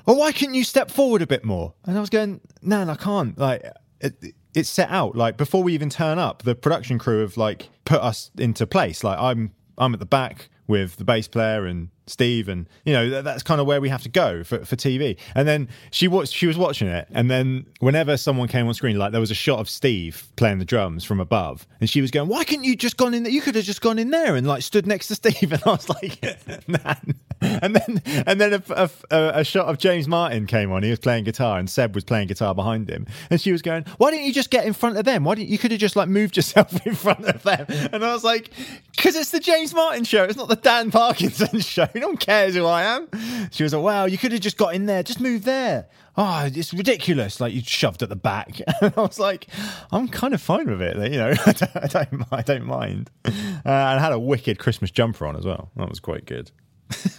well, 0.07 0.17
why 0.17 0.33
couldn't 0.33 0.55
you 0.55 0.65
step 0.65 0.91
forward 0.91 1.23
a 1.23 1.27
bit 1.27 1.45
more? 1.45 1.75
And 1.85 1.97
I 1.97 2.01
was 2.01 2.11
going, 2.11 2.41
Nan, 2.63 2.91
I 2.91 2.95
can't. 2.95 3.37
Like, 3.39 3.63
it, 4.01 4.35
it's 4.55 4.69
set 4.69 4.91
out. 4.91 5.17
Like 5.17 5.37
before 5.37 5.63
we 5.63 5.75
even 5.75 5.91
turn 5.91 6.19
up, 6.19 6.43
the 6.43 6.55
production 6.55 6.99
crew 6.99 7.21
have 7.21 7.37
like 7.37 7.69
put 7.85 8.01
us 8.01 8.31
into 8.39 8.67
place. 8.67 9.05
Like 9.05 9.19
I'm, 9.19 9.53
I'm 9.77 9.93
at 9.95 10.01
the 10.01 10.07
back 10.07 10.49
with 10.67 10.97
the 10.97 11.05
bass 11.05 11.29
player 11.29 11.67
and 11.67 11.91
Steve, 12.07 12.49
and 12.49 12.69
you 12.85 12.93
know 12.93 13.23
that's 13.23 13.43
kind 13.43 13.61
of 13.61 13.67
where 13.67 13.81
we 13.81 13.89
have 13.89 14.03
to 14.03 14.09
go 14.09 14.45
for, 14.45 14.65
for 14.65 14.77
TV. 14.77 15.19
And 15.35 15.49
then 15.49 15.69
she 15.91 16.07
was 16.09 16.31
she 16.31 16.47
was 16.47 16.57
watching 16.57 16.89
it, 16.89 17.09
and 17.11 17.31
then 17.31 17.67
whenever 17.81 18.17
someone 18.17 18.49
came 18.49 18.67
on 18.67 18.75
screen, 18.75 18.99
like 18.99 19.13
there 19.13 19.21
was 19.21 19.31
a 19.31 19.35
shot 19.35 19.59
of 19.59 19.69
Steve 19.69 20.29
playing 20.37 20.59
the 20.59 20.65
drums 20.65 21.05
from 21.05 21.21
above, 21.21 21.67
and 21.81 21.89
she 21.89 22.01
was 22.01 22.11
going, 22.11 22.29
"Why 22.29 22.45
couldn't 22.45 22.65
you 22.65 22.77
just 22.77 22.97
gone 22.97 23.15
in 23.15 23.23
there? 23.23 23.33
You 23.33 23.41
could 23.41 23.55
have 23.55 23.65
just 23.65 23.81
gone 23.81 23.99
in 23.99 24.11
there 24.11 24.37
and 24.37 24.47
like 24.47 24.63
stood 24.63 24.87
next 24.87 25.09
to 25.09 25.15
Steve." 25.17 25.53
And 25.53 25.63
I 25.65 25.71
was 25.71 25.89
like, 25.89 26.69
"Man." 26.69 27.15
And 27.65 27.75
then 27.77 28.03
and 28.27 28.41
then 28.41 28.53
a, 28.55 28.63
a, 28.71 28.91
a, 29.41 29.45
shot 29.45 29.69
of 29.69 29.79
James 29.79 30.07
Martin 30.07 30.47
came 30.47 30.71
on. 30.73 30.83
He 30.83 30.91
was 30.91 30.99
playing 30.99 31.25
guitar, 31.25 31.59
and 31.59 31.71
Seb 31.71 31.95
was 31.95 32.05
playing 32.05 32.29
guitar 32.29 32.55
behind 32.55 32.91
him, 32.91 33.07
and 33.31 33.41
she 33.41 33.53
was 33.53 33.63
going, 33.63 33.85
"Why 33.97 34.11
didn't 34.11 34.27
you 34.27 34.33
just 34.33 34.51
get 34.51 34.67
in 34.67 34.73
front 34.73 34.97
of 34.99 35.05
them? 35.05 35.25
Why 35.25 35.35
didn't 35.35 35.49
you 35.49 35.59
could 35.59 35.71
have 35.71 35.81
just 35.81 35.97
like 35.97 36.09
moved 36.09 36.37
yourself 36.37 36.85
in 36.87 36.95
front 36.95 37.25
of 37.25 37.43
them?" 37.43 37.67
And 37.69 38.05
I 38.05 38.13
was 38.13 38.25
like, 38.25 38.51
"Because 38.95 39.17
it's 39.17 39.31
the 39.31 39.41
James 39.41 39.75
Martin 39.75 40.05
show. 40.05 40.25
It's 40.25 40.37
not 40.37 40.49
the 40.49 40.57
Dan 40.57 40.91
Parkinson 40.91 41.61
show. 41.61 41.87
No 41.95 42.09
one 42.09 42.17
cares 42.17 42.55
who 42.55 42.67
I 42.67 42.83
am. 42.85 43.09
She 43.51 43.63
was 43.63 43.75
like, 43.75 43.83
wow, 43.83 44.07
you 44.07 44.19
could 44.19 44.33
have 44.33 44.41
just 44.41 44.57
got 44.57 44.75
in 44.75 44.87
there. 44.87 45.03
Just 45.03 45.21
move 45.21 45.45
there. 45.45 45.87
Oh, 46.17 46.49
it's 46.53 46.73
ridiculous. 46.73 47.41
Like 47.41 47.53
you 47.53 47.61
shoved 47.63 48.03
at 48.03 48.09
the 48.09 48.17
back. 48.17 48.61
And 48.81 48.95
I 48.97 49.01
was 49.01 49.19
like, 49.19 49.49
I'm 49.93 50.09
kind 50.09 50.35
of 50.35 50.41
fine 50.41 50.69
with 50.69 50.81
it. 50.81 50.97
You 51.13 51.19
know, 51.19 51.35
I 51.47 51.53
don't, 51.53 51.77
I 51.77 51.87
don't, 51.87 52.25
I 52.33 52.43
don't 52.43 52.65
mind. 52.65 53.11
Uh, 53.25 53.31
and 53.65 53.67
I 53.67 53.99
had 53.99 54.13
a 54.13 54.19
wicked 54.19 54.59
Christmas 54.59 54.91
jumper 54.91 55.27
on 55.27 55.37
as 55.37 55.45
well. 55.45 55.71
That 55.77 55.89
was 55.89 56.01
quite 56.01 56.27
good. 56.27 56.51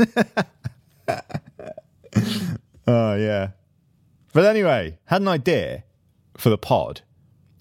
oh, 2.88 3.16
yeah. 3.16 3.50
But 4.34 4.46
anyway, 4.46 4.98
had 5.06 5.22
an 5.22 5.28
idea 5.28 5.84
for 6.38 6.50
the 6.50 6.58
pod. 6.58 7.02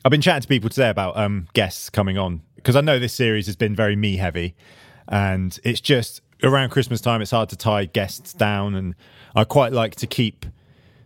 I've 0.05 0.11
been 0.11 0.21
chatting 0.21 0.43
to 0.43 0.49
people 0.49 0.71
today 0.71 0.91
about 0.91 1.17
um, 1.17 1.49
guests 1.55 1.89
coming 1.89 2.19
on 2.19 2.43
because 2.57 2.77
I 2.77 2.81
know 2.81 2.99
this 2.99 3.15
series 3.15 3.47
has 3.47 3.57
been 3.57 3.75
very 3.75 3.97
me 3.97 4.17
heavy 4.17 4.55
and 5.09 5.59
it's 5.65 5.81
just 5.81 6.23
around 6.43 6.71
Christmas 6.71 7.01
time, 7.01 7.23
it's 7.23 7.31
hard 7.31 7.49
to 7.51 7.57
tie 7.57 7.85
guests 7.85 8.33
down, 8.33 8.75
and 8.75 8.95
I 9.35 9.45
quite 9.45 9.73
like 9.73 9.95
to 9.97 10.07
keep 10.07 10.47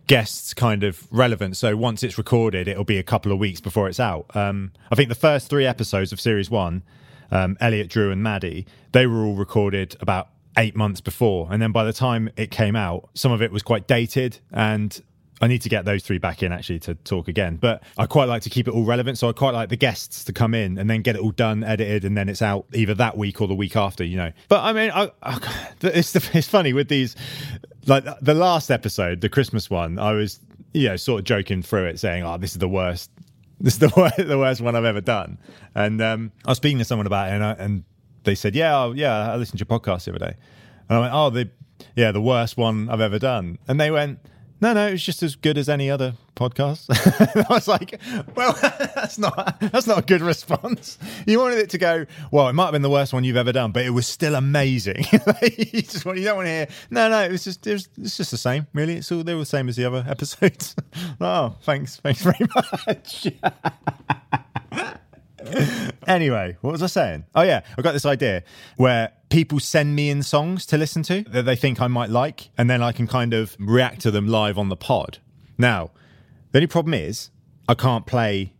guests 0.07 0.53
kind 0.53 0.83
of 0.83 1.07
relevant. 1.11 1.57
So 1.57 1.75
once 1.75 2.03
it's 2.03 2.17
recorded, 2.17 2.67
it'll 2.67 2.83
be 2.83 2.97
a 2.97 3.03
couple 3.03 3.31
of 3.31 3.39
weeks 3.39 3.61
before 3.61 3.87
it's 3.87 3.99
out. 3.99 4.25
Um, 4.35 4.71
I 4.91 4.95
think 4.95 5.09
the 5.09 5.15
first 5.15 5.49
three 5.49 5.65
episodes 5.65 6.11
of 6.11 6.19
series 6.19 6.49
one 6.49 6.83
um, 7.31 7.57
Elliot, 7.59 7.89
Drew, 7.89 8.11
and 8.11 8.23
Maddie, 8.23 8.65
they 8.91 9.05
were 9.05 9.23
all 9.23 9.35
recorded 9.35 9.95
about 9.99 10.29
eight 10.57 10.75
months 10.75 11.01
before. 11.01 11.47
And 11.51 11.61
then 11.61 11.71
by 11.71 11.83
the 11.83 11.93
time 11.93 12.29
it 12.35 12.51
came 12.51 12.75
out, 12.75 13.09
some 13.13 13.31
of 13.31 13.41
it 13.41 13.51
was 13.51 13.63
quite 13.63 13.87
dated 13.87 14.39
and 14.51 15.01
I 15.41 15.47
need 15.47 15.61
to 15.61 15.69
get 15.69 15.85
those 15.85 16.03
three 16.03 16.17
back 16.17 16.43
in 16.43 16.51
actually 16.51 16.79
to 16.79 16.95
talk 16.95 17.27
again. 17.27 17.55
But 17.55 17.83
I 17.97 18.05
quite 18.05 18.27
like 18.27 18.41
to 18.43 18.49
keep 18.49 18.67
it 18.67 18.71
all 18.71 18.83
relevant. 18.83 19.17
So 19.17 19.29
I 19.29 19.31
quite 19.31 19.53
like 19.53 19.69
the 19.69 19.77
guests 19.77 20.25
to 20.25 20.33
come 20.33 20.53
in 20.53 20.77
and 20.77 20.89
then 20.89 21.01
get 21.01 21.15
it 21.15 21.21
all 21.21 21.31
done, 21.31 21.63
edited, 21.63 22.03
and 22.03 22.17
then 22.17 22.27
it's 22.27 22.41
out 22.41 22.65
either 22.73 22.93
that 22.95 23.17
week 23.17 23.39
or 23.41 23.47
the 23.47 23.55
week 23.55 23.75
after, 23.75 24.03
you 24.03 24.17
know. 24.17 24.31
But 24.49 24.63
I 24.63 24.73
mean, 24.73 24.91
I, 24.93 25.11
I, 25.23 25.39
it's, 25.81 26.15
it's 26.15 26.47
funny 26.47 26.73
with 26.73 26.89
these, 26.89 27.15
like 27.85 28.05
the 28.21 28.33
last 28.33 28.69
episode, 28.69 29.21
the 29.21 29.29
Christmas 29.29 29.69
one, 29.69 29.97
I 29.97 30.11
was, 30.11 30.39
you 30.73 30.89
know, 30.89 30.97
sort 30.97 31.19
of 31.19 31.25
joking 31.25 31.61
through 31.61 31.85
it 31.85 31.99
saying, 31.99 32.23
oh, 32.23 32.37
this 32.37 32.51
is 32.51 32.59
the 32.59 32.69
worst. 32.69 33.09
This 33.61 33.73
is 33.73 33.79
the 33.79 33.91
worst, 33.97 34.15
the 34.25 34.37
worst 34.37 34.61
one 34.61 34.73
I've 34.77 34.85
ever 34.85 35.01
done. 35.01 35.37
And 35.75 36.01
um, 36.01 36.31
I 36.45 36.51
was 36.51 36.55
speaking 36.55 36.77
to 36.77 36.85
someone 36.85 37.07
about 37.07 37.27
it 37.27 37.33
and, 37.33 37.43
I, 37.43 37.51
and 37.51 37.83
they 38.23 38.35
said, 38.35 38.55
yeah, 38.55 38.77
oh, 38.77 38.91
yeah, 38.93 39.31
I 39.31 39.35
listened 39.35 39.59
to 39.59 39.65
your 39.67 39.79
podcast 39.79 40.05
the 40.05 40.11
other 40.11 40.19
day. 40.19 40.37
And 40.87 40.97
I 40.97 41.01
went, 41.01 41.13
oh, 41.13 41.29
the, 41.29 41.49
yeah, 41.95 42.11
the 42.11 42.21
worst 42.21 42.57
one 42.57 42.89
I've 42.89 43.01
ever 43.01 43.19
done. 43.19 43.57
And 43.67 43.79
they 43.79 43.91
went, 43.91 44.19
no, 44.61 44.73
no, 44.73 44.87
it's 44.87 45.03
just 45.03 45.23
as 45.23 45.35
good 45.35 45.57
as 45.57 45.69
any 45.69 45.89
other 45.89 46.15
podcast. 46.35 46.87
I 47.49 47.53
was 47.53 47.67
like, 47.67 47.99
well, 48.35 48.53
that's 48.61 49.17
not 49.17 49.59
that's 49.59 49.87
not 49.87 49.99
a 49.99 50.01
good 50.01 50.21
response. 50.21 50.97
You 51.25 51.39
wanted 51.39 51.59
it 51.59 51.69
to 51.71 51.77
go, 51.77 52.05
well, 52.31 52.49
it 52.49 52.53
might 52.53 52.65
have 52.65 52.73
been 52.73 52.81
the 52.81 52.89
worst 52.89 53.13
one 53.13 53.23
you've 53.23 53.37
ever 53.37 53.53
done, 53.53 53.71
but 53.71 53.85
it 53.85 53.91
was 53.91 54.05
still 54.05 54.35
amazing. 54.35 55.05
you 55.41 55.81
just 55.81 56.05
want, 56.05 56.17
you 56.17 56.25
don't 56.25 56.37
want 56.37 56.47
to 56.47 56.51
hear, 56.51 56.67
no, 56.89 57.09
no, 57.09 57.23
it 57.23 57.31
was 57.31 57.45
just 57.45 57.65
it 57.65 57.73
was, 57.73 57.89
it's 57.97 58.17
just 58.17 58.31
the 58.31 58.37
same, 58.37 58.67
really. 58.73 58.95
It's 58.95 59.11
all 59.11 59.23
they 59.23 59.33
were 59.33 59.41
the 59.41 59.45
same 59.45 59.69
as 59.69 59.77
the 59.77 59.85
other 59.85 60.05
episodes. 60.07 60.75
oh, 61.21 61.55
thanks, 61.61 61.97
thanks 61.97 62.21
very 62.21 62.47
much. 62.55 63.27
anyway, 66.07 66.57
what 66.61 66.71
was 66.71 66.83
I 66.83 66.87
saying? 66.87 67.25
Oh 67.35 67.41
yeah, 67.41 67.61
I 67.77 67.81
got 67.81 67.93
this 67.93 68.05
idea 68.05 68.43
where 68.77 69.11
people 69.29 69.59
send 69.59 69.95
me 69.95 70.09
in 70.09 70.23
songs 70.23 70.65
to 70.67 70.77
listen 70.77 71.03
to 71.03 71.23
that 71.29 71.43
they 71.43 71.55
think 71.55 71.81
I 71.81 71.87
might 71.87 72.09
like, 72.09 72.49
and 72.57 72.69
then 72.69 72.81
I 72.81 72.91
can 72.91 73.07
kind 73.07 73.33
of 73.33 73.55
react 73.59 74.01
to 74.01 74.11
them 74.11 74.27
live 74.27 74.57
on 74.57 74.69
the 74.69 74.75
pod. 74.75 75.19
Now, 75.57 75.91
the 76.51 76.59
only 76.59 76.67
problem 76.67 76.93
is 76.93 77.29
I 77.67 77.75
can't 77.75 78.05
play 78.05 78.53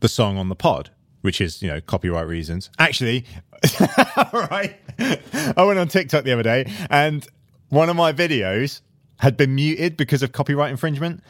the 0.00 0.08
song 0.08 0.36
on 0.36 0.48
the 0.48 0.54
pod, 0.54 0.90
which 1.22 1.40
is, 1.40 1.62
you 1.62 1.68
know, 1.68 1.80
copyright 1.80 2.26
reasons. 2.26 2.70
Actually, 2.78 3.24
right. 4.32 4.76
I 5.56 5.62
went 5.64 5.78
on 5.78 5.88
TikTok 5.88 6.24
the 6.24 6.32
other 6.32 6.42
day 6.42 6.70
and 6.90 7.26
one 7.68 7.88
of 7.88 7.96
my 7.96 8.12
videos 8.12 8.80
had 9.18 9.36
been 9.36 9.54
muted 9.54 9.96
because 9.96 10.22
of 10.22 10.32
copyright 10.32 10.70
infringement. 10.70 11.22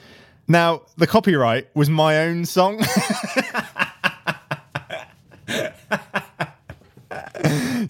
Now, 0.48 0.82
the 0.96 1.06
copyright 1.06 1.68
was 1.76 1.88
my 1.88 2.18
own 2.18 2.44
song. 2.44 2.78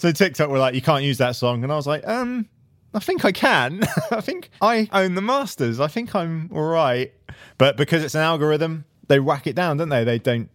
so 0.01 0.11
TikTok 0.13 0.49
were 0.49 0.59
like, 0.59 0.75
you 0.75 0.81
can't 0.81 1.05
use 1.05 1.19
that 1.19 1.37
song. 1.37 1.63
And 1.63 1.71
I 1.71 1.77
was 1.77 1.87
like, 1.87 2.07
um, 2.09 2.49
I 2.95 3.01
think 3.01 3.27
I 3.27 3.33
can. 3.33 3.83
I 4.11 4.23
think 4.23 4.49
I 4.63 4.89
own 4.93 5.15
the 5.15 5.21
masters. 5.21 5.79
I 5.79 5.89
think 5.89 6.15
I'm 6.15 6.51
all 6.55 6.63
right. 6.63 7.13
But 7.59 7.77
because 7.77 8.03
it's 8.03 8.15
an 8.15 8.23
algorithm, 8.23 8.87
they 9.11 9.19
whack 9.19 9.49
it 9.49 9.57
down, 9.57 9.77
don't 9.77 9.89
they? 9.89 10.05
They 10.05 10.21
don't, 10.21 10.49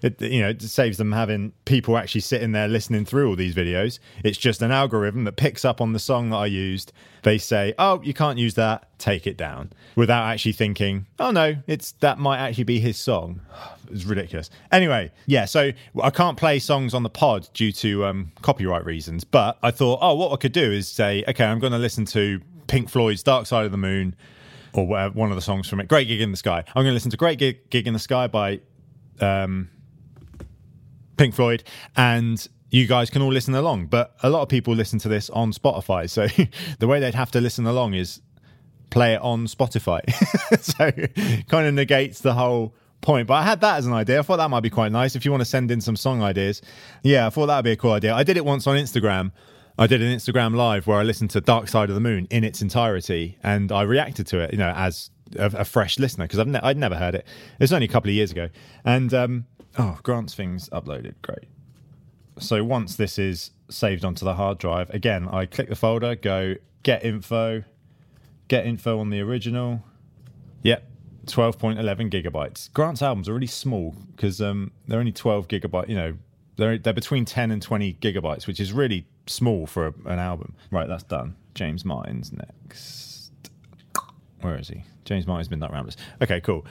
it, 0.00 0.18
you 0.22 0.40
know, 0.40 0.48
it 0.48 0.62
saves 0.62 0.96
them 0.96 1.12
having 1.12 1.52
people 1.66 1.98
actually 1.98 2.22
sitting 2.22 2.52
there 2.52 2.66
listening 2.66 3.04
through 3.04 3.28
all 3.28 3.36
these 3.36 3.54
videos. 3.54 3.98
It's 4.24 4.38
just 4.38 4.62
an 4.62 4.72
algorithm 4.72 5.24
that 5.24 5.36
picks 5.36 5.62
up 5.62 5.82
on 5.82 5.92
the 5.92 5.98
song 5.98 6.30
that 6.30 6.38
I 6.38 6.46
used. 6.46 6.90
They 7.22 7.36
say, 7.36 7.74
oh, 7.78 8.00
you 8.02 8.14
can't 8.14 8.38
use 8.38 8.54
that, 8.54 8.88
take 8.98 9.26
it 9.26 9.36
down, 9.36 9.74
without 9.94 10.24
actually 10.24 10.52
thinking, 10.52 11.04
oh 11.18 11.30
no, 11.32 11.56
it's 11.66 11.92
that 12.00 12.18
might 12.18 12.38
actually 12.38 12.64
be 12.64 12.80
his 12.80 12.96
song. 12.98 13.40
It's 13.90 14.04
ridiculous. 14.04 14.50
Anyway, 14.70 15.10
yeah, 15.24 15.46
so 15.46 15.70
I 16.02 16.10
can't 16.10 16.36
play 16.36 16.58
songs 16.58 16.92
on 16.92 17.04
the 17.04 17.08
pod 17.08 17.48
due 17.54 17.72
to 17.72 18.04
um, 18.04 18.32
copyright 18.42 18.84
reasons. 18.84 19.24
But 19.24 19.56
I 19.62 19.70
thought, 19.70 20.00
oh, 20.02 20.14
what 20.14 20.30
I 20.30 20.36
could 20.36 20.52
do 20.52 20.70
is 20.70 20.88
say, 20.88 21.24
okay, 21.26 21.46
I'm 21.46 21.58
going 21.58 21.72
to 21.72 21.78
listen 21.78 22.04
to 22.04 22.42
Pink 22.66 22.90
Floyd's 22.90 23.22
Dark 23.22 23.46
Side 23.46 23.64
of 23.64 23.72
the 23.72 23.78
Moon 23.78 24.14
or 24.72 24.86
whatever, 24.86 25.14
one 25.14 25.30
of 25.30 25.36
the 25.36 25.42
songs 25.42 25.68
from 25.68 25.80
it. 25.80 25.88
Great 25.88 26.08
Gig 26.08 26.20
in 26.20 26.30
the 26.30 26.36
Sky. 26.36 26.64
I'm 26.66 26.82
going 26.82 26.86
to 26.86 26.92
listen 26.92 27.10
to 27.10 27.16
Great 27.16 27.38
Gig, 27.38 27.70
Gig 27.70 27.86
in 27.86 27.92
the 27.92 27.98
Sky 27.98 28.26
by 28.26 28.60
um, 29.20 29.68
Pink 31.16 31.34
Floyd, 31.34 31.64
and 31.96 32.46
you 32.70 32.86
guys 32.86 33.10
can 33.10 33.22
all 33.22 33.32
listen 33.32 33.54
along. 33.54 33.86
But 33.86 34.14
a 34.22 34.30
lot 34.30 34.42
of 34.42 34.48
people 34.48 34.74
listen 34.74 34.98
to 35.00 35.08
this 35.08 35.30
on 35.30 35.52
Spotify, 35.52 36.08
so 36.08 36.26
the 36.78 36.86
way 36.86 37.00
they'd 37.00 37.14
have 37.14 37.30
to 37.32 37.40
listen 37.40 37.66
along 37.66 37.94
is 37.94 38.20
play 38.90 39.14
it 39.14 39.20
on 39.20 39.46
Spotify. 39.46 40.00
so 40.60 40.90
kind 41.48 41.66
of 41.66 41.74
negates 41.74 42.20
the 42.20 42.34
whole 42.34 42.74
point. 43.00 43.26
But 43.26 43.34
I 43.34 43.42
had 43.42 43.60
that 43.60 43.78
as 43.78 43.86
an 43.86 43.92
idea. 43.92 44.18
I 44.18 44.22
thought 44.22 44.38
that 44.38 44.50
might 44.50 44.60
be 44.60 44.70
quite 44.70 44.92
nice 44.92 45.16
if 45.16 45.24
you 45.24 45.30
want 45.30 45.40
to 45.42 45.46
send 45.46 45.70
in 45.70 45.80
some 45.80 45.96
song 45.96 46.22
ideas. 46.22 46.62
Yeah, 47.02 47.26
I 47.26 47.30
thought 47.30 47.46
that 47.46 47.56
would 47.56 47.64
be 47.64 47.72
a 47.72 47.76
cool 47.76 47.92
idea. 47.92 48.14
I 48.14 48.22
did 48.22 48.36
it 48.36 48.44
once 48.44 48.66
on 48.66 48.76
Instagram. 48.76 49.32
I 49.80 49.86
did 49.86 50.02
an 50.02 50.12
Instagram 50.12 50.56
live 50.56 50.88
where 50.88 50.98
I 50.98 51.04
listened 51.04 51.30
to 51.30 51.40
Dark 51.40 51.68
Side 51.68 51.88
of 51.88 51.94
the 51.94 52.00
Moon 52.00 52.26
in 52.30 52.42
its 52.42 52.60
entirety 52.60 53.38
and 53.44 53.70
I 53.70 53.82
reacted 53.82 54.26
to 54.28 54.40
it, 54.40 54.50
you 54.50 54.58
know, 54.58 54.72
as 54.74 55.10
a, 55.36 55.46
a 55.58 55.64
fresh 55.64 56.00
listener 56.00 56.24
because 56.24 56.40
I've 56.40 56.48
ne- 56.48 56.58
I'd 56.60 56.76
never 56.76 56.96
heard 56.96 57.14
it. 57.14 57.24
It's 57.60 57.70
only 57.70 57.86
a 57.86 57.88
couple 57.88 58.08
of 58.08 58.14
years 58.16 58.32
ago. 58.32 58.48
And 58.84 59.14
um, 59.14 59.46
oh, 59.78 60.00
Grant's 60.02 60.34
things 60.34 60.68
uploaded. 60.70 61.14
Great. 61.22 61.44
So 62.40 62.64
once 62.64 62.96
this 62.96 63.20
is 63.20 63.52
saved 63.70 64.04
onto 64.04 64.24
the 64.24 64.34
hard 64.34 64.58
drive, 64.58 64.90
again, 64.90 65.28
I 65.28 65.46
click 65.46 65.68
the 65.68 65.76
folder, 65.76 66.16
go 66.16 66.56
get 66.82 67.04
info, 67.04 67.62
get 68.48 68.66
info 68.66 68.98
on 68.98 69.10
the 69.10 69.20
original. 69.20 69.84
Yep, 70.62 70.90
12.11 71.26 72.10
gigabytes. 72.10 72.72
Grant's 72.72 73.00
albums 73.00 73.28
are 73.28 73.34
really 73.34 73.46
small 73.46 73.94
because 74.16 74.40
um, 74.40 74.72
they're 74.88 74.98
only 74.98 75.12
12 75.12 75.46
gigabyte. 75.46 75.88
You 75.88 75.94
know, 75.94 76.16
they're 76.58 76.78
they're 76.78 76.92
between 76.92 77.24
10 77.24 77.50
and 77.50 77.62
20 77.62 77.94
gigabytes, 77.94 78.46
which 78.46 78.60
is 78.60 78.72
really 78.72 79.06
small 79.26 79.66
for 79.66 79.86
a, 79.86 79.94
an 80.06 80.18
album. 80.18 80.54
Right, 80.70 80.88
that's 80.88 81.04
done. 81.04 81.36
James 81.54 81.84
Martin's 81.84 82.32
next. 82.32 83.32
Where 84.40 84.56
is 84.56 84.68
he? 84.68 84.84
James 85.04 85.26
Martin's 85.26 85.48
been 85.48 85.60
that 85.60 85.72
Ramblers. 85.72 85.96
Okay, 86.22 86.40
cool. 86.40 86.66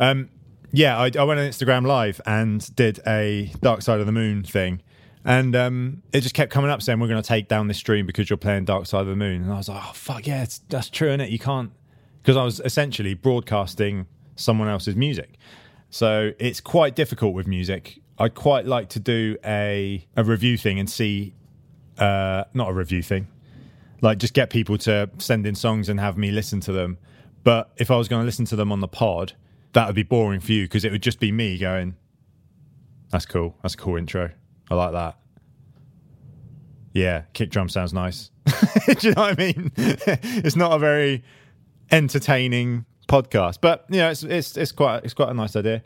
Um, 0.00 0.30
yeah, 0.72 0.98
I, 0.98 1.10
I 1.18 1.24
went 1.24 1.38
on 1.38 1.46
Instagram 1.46 1.86
Live 1.86 2.20
and 2.26 2.74
did 2.74 3.00
a 3.06 3.52
Dark 3.60 3.82
Side 3.82 4.00
of 4.00 4.06
the 4.06 4.12
Moon 4.12 4.42
thing. 4.42 4.80
And 5.24 5.54
um, 5.54 6.02
it 6.12 6.22
just 6.22 6.34
kept 6.34 6.50
coming 6.50 6.70
up 6.70 6.82
saying, 6.82 6.98
We're 6.98 7.08
going 7.08 7.22
to 7.22 7.28
take 7.28 7.46
down 7.46 7.68
this 7.68 7.78
stream 7.78 8.06
because 8.06 8.28
you're 8.28 8.36
playing 8.36 8.64
Dark 8.64 8.86
Side 8.86 9.02
of 9.02 9.06
the 9.06 9.16
Moon. 9.16 9.42
And 9.42 9.52
I 9.52 9.58
was 9.58 9.68
like, 9.68 9.82
Oh, 9.84 9.92
fuck, 9.92 10.26
yeah, 10.26 10.44
that's 10.68 10.88
true, 10.88 11.10
is 11.10 11.20
it? 11.20 11.28
You 11.28 11.38
can't. 11.38 11.70
Because 12.22 12.36
I 12.36 12.44
was 12.44 12.60
essentially 12.60 13.14
broadcasting 13.14 14.06
someone 14.36 14.68
else's 14.68 14.96
music. 14.96 15.34
So 15.90 16.32
it's 16.38 16.60
quite 16.60 16.96
difficult 16.96 17.34
with 17.34 17.46
music. 17.46 18.00
I'd 18.18 18.34
quite 18.34 18.66
like 18.66 18.90
to 18.90 19.00
do 19.00 19.36
a, 19.44 20.06
a 20.16 20.24
review 20.24 20.56
thing 20.56 20.78
and 20.78 20.88
see, 20.88 21.34
uh, 21.98 22.44
not 22.54 22.70
a 22.70 22.72
review 22.72 23.02
thing, 23.02 23.28
like 24.00 24.18
just 24.18 24.34
get 24.34 24.50
people 24.50 24.78
to 24.78 25.10
send 25.18 25.46
in 25.46 25.54
songs 25.54 25.88
and 25.88 25.98
have 25.98 26.16
me 26.16 26.30
listen 26.30 26.60
to 26.60 26.72
them. 26.72 26.98
But 27.44 27.72
if 27.76 27.90
I 27.90 27.96
was 27.96 28.08
going 28.08 28.22
to 28.22 28.26
listen 28.26 28.44
to 28.46 28.56
them 28.56 28.70
on 28.70 28.80
the 28.80 28.88
pod, 28.88 29.32
that 29.72 29.86
would 29.86 29.96
be 29.96 30.02
boring 30.02 30.40
for 30.40 30.52
you 30.52 30.64
because 30.64 30.84
it 30.84 30.92
would 30.92 31.02
just 31.02 31.18
be 31.18 31.32
me 31.32 31.58
going, 31.58 31.96
That's 33.10 33.26
cool. 33.26 33.56
That's 33.62 33.74
a 33.74 33.76
cool 33.76 33.96
intro. 33.96 34.30
I 34.70 34.74
like 34.74 34.92
that. 34.92 35.18
Yeah, 36.92 37.22
kick 37.32 37.50
drum 37.50 37.68
sounds 37.68 37.92
nice. 37.92 38.30
Do 38.46 39.08
you 39.08 39.14
know 39.14 39.22
what 39.22 39.40
I 39.40 39.42
mean? 39.42 39.72
it's 39.76 40.56
not 40.56 40.72
a 40.72 40.78
very 40.78 41.24
entertaining 41.90 42.84
podcast, 43.08 43.58
but 43.60 43.86
you 43.88 43.98
know, 43.98 44.10
it's 44.10 44.22
it's 44.22 44.56
it's 44.56 44.72
quite 44.72 45.04
it's 45.04 45.14
quite 45.14 45.30
a 45.30 45.34
nice 45.34 45.56
idea. 45.56 45.82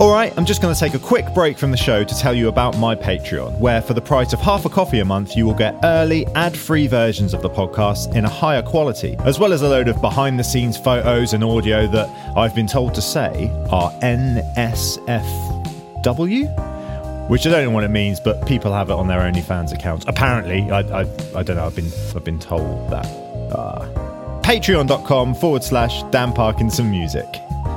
All 0.00 0.10
right, 0.10 0.32
I'm 0.38 0.46
just 0.46 0.62
going 0.62 0.72
to 0.72 0.80
take 0.80 0.94
a 0.94 0.98
quick 0.98 1.26
break 1.34 1.58
from 1.58 1.70
the 1.70 1.76
show 1.76 2.02
to 2.04 2.14
tell 2.18 2.32
you 2.32 2.48
about 2.48 2.78
my 2.78 2.94
Patreon, 2.94 3.58
where 3.58 3.82
for 3.82 3.92
the 3.92 4.00
price 4.00 4.32
of 4.32 4.40
half 4.40 4.64
a 4.64 4.70
coffee 4.70 5.00
a 5.00 5.04
month, 5.04 5.36
you 5.36 5.44
will 5.44 5.52
get 5.52 5.74
early, 5.84 6.26
ad 6.28 6.56
free 6.56 6.86
versions 6.86 7.34
of 7.34 7.42
the 7.42 7.50
podcast 7.50 8.16
in 8.16 8.24
a 8.24 8.28
higher 8.30 8.62
quality, 8.62 9.14
as 9.26 9.38
well 9.38 9.52
as 9.52 9.60
a 9.60 9.68
load 9.68 9.88
of 9.88 10.00
behind 10.00 10.38
the 10.38 10.42
scenes 10.42 10.78
photos 10.78 11.34
and 11.34 11.44
audio 11.44 11.86
that 11.88 12.08
I've 12.34 12.54
been 12.54 12.66
told 12.66 12.94
to 12.94 13.02
say 13.02 13.50
are 13.70 13.92
NSFW, 14.00 14.48
which 17.28 17.46
I 17.46 17.50
don't 17.50 17.66
know 17.66 17.70
what 17.70 17.84
it 17.84 17.90
means, 17.90 18.20
but 18.20 18.46
people 18.46 18.72
have 18.72 18.88
it 18.88 18.94
on 18.94 19.06
their 19.06 19.20
OnlyFans 19.20 19.74
accounts. 19.74 20.06
Apparently, 20.08 20.62
I, 20.70 20.78
I, 20.78 21.00
I 21.36 21.42
don't 21.42 21.56
know, 21.56 21.66
I've 21.66 21.76
been, 21.76 21.92
I've 22.16 22.24
been 22.24 22.38
told 22.38 22.88
that. 22.88 23.04
Uh, 23.04 23.86
Patreon.com 24.40 25.34
forward 25.34 25.62
slash 25.62 26.02
Dan 26.04 26.32
Parkinson 26.32 26.90
Music. 26.90 27.26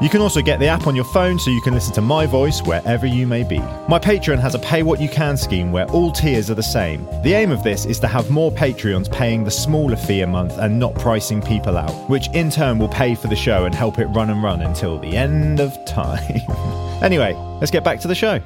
You 0.01 0.09
can 0.09 0.21
also 0.21 0.41
get 0.41 0.59
the 0.59 0.67
app 0.67 0.87
on 0.87 0.95
your 0.95 1.05
phone 1.05 1.39
so 1.39 1.49
you 1.49 1.61
can 1.61 1.73
listen 1.73 1.93
to 1.93 2.01
my 2.01 2.25
voice 2.25 2.61
wherever 2.61 3.05
you 3.05 3.25
may 3.25 3.43
be. 3.43 3.59
My 3.87 3.99
Patreon 3.99 4.39
has 4.39 4.53
a 4.53 4.59
pay 4.59 4.83
what 4.83 4.99
you 4.99 5.07
can 5.07 5.37
scheme 5.37 5.71
where 5.71 5.89
all 5.91 6.11
tiers 6.11 6.49
are 6.49 6.55
the 6.55 6.63
same. 6.63 7.05
The 7.23 7.33
aim 7.33 7.51
of 7.51 7.63
this 7.63 7.85
is 7.85 7.99
to 8.01 8.07
have 8.07 8.29
more 8.29 8.51
Patreons 8.51 9.09
paying 9.09 9.43
the 9.43 9.51
smaller 9.51 9.95
fee 9.95 10.21
a 10.21 10.27
month 10.27 10.57
and 10.57 10.77
not 10.77 10.93
pricing 10.95 11.41
people 11.41 11.77
out, 11.77 11.91
which 12.09 12.27
in 12.33 12.49
turn 12.49 12.79
will 12.79 12.89
pay 12.89 13.15
for 13.15 13.27
the 13.27 13.35
show 13.35 13.65
and 13.65 13.73
help 13.73 13.97
it 13.97 14.07
run 14.07 14.29
and 14.29 14.43
run 14.43 14.61
until 14.61 14.99
the 14.99 15.15
end 15.15 15.61
of 15.61 15.73
time. 15.85 16.41
anyway, 17.01 17.33
let's 17.61 17.71
get 17.71 17.85
back 17.85 18.01
to 18.01 18.07
the 18.09 18.15
show. 18.15 18.41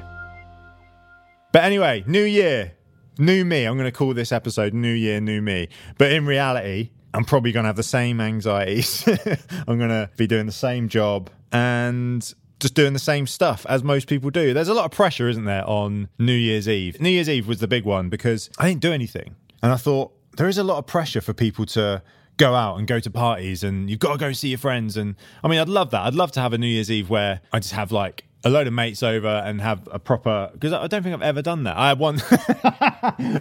But 1.52 1.64
anyway, 1.64 2.04
new 2.06 2.24
year, 2.24 2.74
new 3.18 3.44
me. 3.44 3.64
I'm 3.64 3.76
going 3.76 3.90
to 3.90 3.96
call 3.96 4.14
this 4.14 4.32
episode 4.32 4.74
New 4.74 4.92
Year, 4.92 5.20
New 5.20 5.42
Me. 5.42 5.68
But 5.96 6.12
in 6.12 6.26
reality, 6.26 6.90
I'm 7.14 7.24
probably 7.24 7.52
going 7.52 7.64
to 7.64 7.68
have 7.68 7.76
the 7.76 7.82
same 7.82 8.20
anxieties. 8.20 9.08
I'm 9.66 9.78
going 9.78 9.90
to 9.90 10.10
be 10.16 10.26
doing 10.26 10.46
the 10.46 10.52
same 10.52 10.88
job. 10.88 11.30
And 11.52 12.34
just 12.60 12.74
doing 12.74 12.92
the 12.92 12.98
same 12.98 13.26
stuff 13.26 13.64
as 13.68 13.84
most 13.84 14.08
people 14.08 14.30
do. 14.30 14.52
There's 14.52 14.68
a 14.68 14.74
lot 14.74 14.84
of 14.84 14.90
pressure, 14.90 15.28
isn't 15.28 15.44
there, 15.44 15.68
on 15.68 16.08
New 16.18 16.34
Year's 16.34 16.68
Eve? 16.68 17.00
New 17.00 17.10
Year's 17.10 17.28
Eve 17.28 17.46
was 17.46 17.60
the 17.60 17.68
big 17.68 17.84
one 17.84 18.08
because 18.08 18.50
I 18.58 18.68
didn't 18.68 18.80
do 18.80 18.92
anything. 18.92 19.36
And 19.62 19.72
I 19.72 19.76
thought 19.76 20.12
there 20.36 20.48
is 20.48 20.58
a 20.58 20.64
lot 20.64 20.78
of 20.78 20.86
pressure 20.86 21.20
for 21.20 21.32
people 21.32 21.66
to 21.66 22.02
go 22.36 22.54
out 22.54 22.78
and 22.78 22.86
go 22.86 23.00
to 23.00 23.10
parties 23.10 23.64
and 23.64 23.90
you've 23.90 23.98
got 23.98 24.12
to 24.12 24.18
go 24.18 24.32
see 24.32 24.48
your 24.48 24.58
friends. 24.58 24.96
And 24.96 25.16
I 25.42 25.48
mean, 25.48 25.58
I'd 25.58 25.68
love 25.68 25.90
that. 25.90 26.02
I'd 26.02 26.14
love 26.14 26.32
to 26.32 26.40
have 26.40 26.52
a 26.52 26.58
New 26.58 26.66
Year's 26.66 26.90
Eve 26.90 27.10
where 27.10 27.40
I 27.52 27.58
just 27.58 27.74
have 27.74 27.92
like 27.92 28.24
a 28.44 28.50
load 28.50 28.66
of 28.68 28.72
mates 28.72 29.02
over 29.02 29.26
and 29.28 29.60
have 29.60 29.88
a 29.90 29.98
proper 29.98 30.50
because 30.52 30.72
I 30.72 30.86
don't 30.86 31.02
think 31.02 31.14
I've 31.14 31.22
ever 31.22 31.42
done 31.42 31.64
that. 31.64 31.76
I 31.76 31.88
had 31.88 31.98
one, 31.98 32.20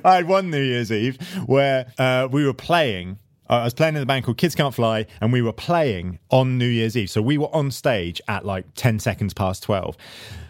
I 0.04 0.16
had 0.16 0.28
one 0.28 0.50
New 0.50 0.62
Year's 0.62 0.92
Eve 0.92 1.18
where 1.46 1.92
uh, 1.98 2.28
we 2.30 2.46
were 2.46 2.54
playing. 2.54 3.20
Uh, 3.50 3.54
I 3.54 3.64
was 3.64 3.74
playing 3.74 3.96
in 3.96 4.02
the 4.02 4.06
band 4.06 4.26
called 4.26 4.38
Kids 4.38 4.56
Can't 4.56 4.74
Fly, 4.74 5.06
and 5.22 5.32
we 5.32 5.42
were 5.42 5.54
playing 5.54 6.20
on 6.30 6.58
New 6.58 6.68
Year's 6.68 6.98
Eve. 6.98 7.10
So 7.10 7.22
we 7.22 7.38
were 7.38 7.54
on 7.56 7.72
stage 7.72 8.22
at 8.28 8.46
like 8.46 8.66
ten 8.76 9.00
seconds 9.00 9.34
past 9.34 9.64
twelve. 9.64 9.98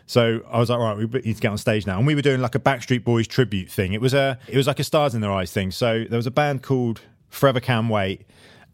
So 0.05 0.41
I 0.49 0.59
was 0.59 0.69
like, 0.69 0.79
right, 0.79 0.97
we 0.97 1.05
need 1.05 1.35
to 1.35 1.41
get 1.41 1.51
on 1.51 1.57
stage 1.57 1.85
now, 1.85 1.97
and 1.97 2.07
we 2.07 2.15
were 2.15 2.21
doing 2.21 2.41
like 2.41 2.55
a 2.55 2.59
Backstreet 2.59 3.03
Boys 3.03 3.27
tribute 3.27 3.69
thing. 3.69 3.93
It 3.93 3.99
was 3.99 4.13
a, 4.13 4.39
it 4.47 4.55
was 4.55 4.65
like 4.65 4.79
a 4.79 4.83
Stars 4.83 5.13
in 5.13 5.21
Their 5.21 5.31
Eyes 5.31 5.51
thing. 5.51 5.69
So 5.69 6.05
there 6.09 6.17
was 6.17 6.27
a 6.27 6.31
band 6.31 6.63
called 6.63 7.01
Forever 7.29 7.59
Can 7.59 7.89
Wait, 7.89 8.25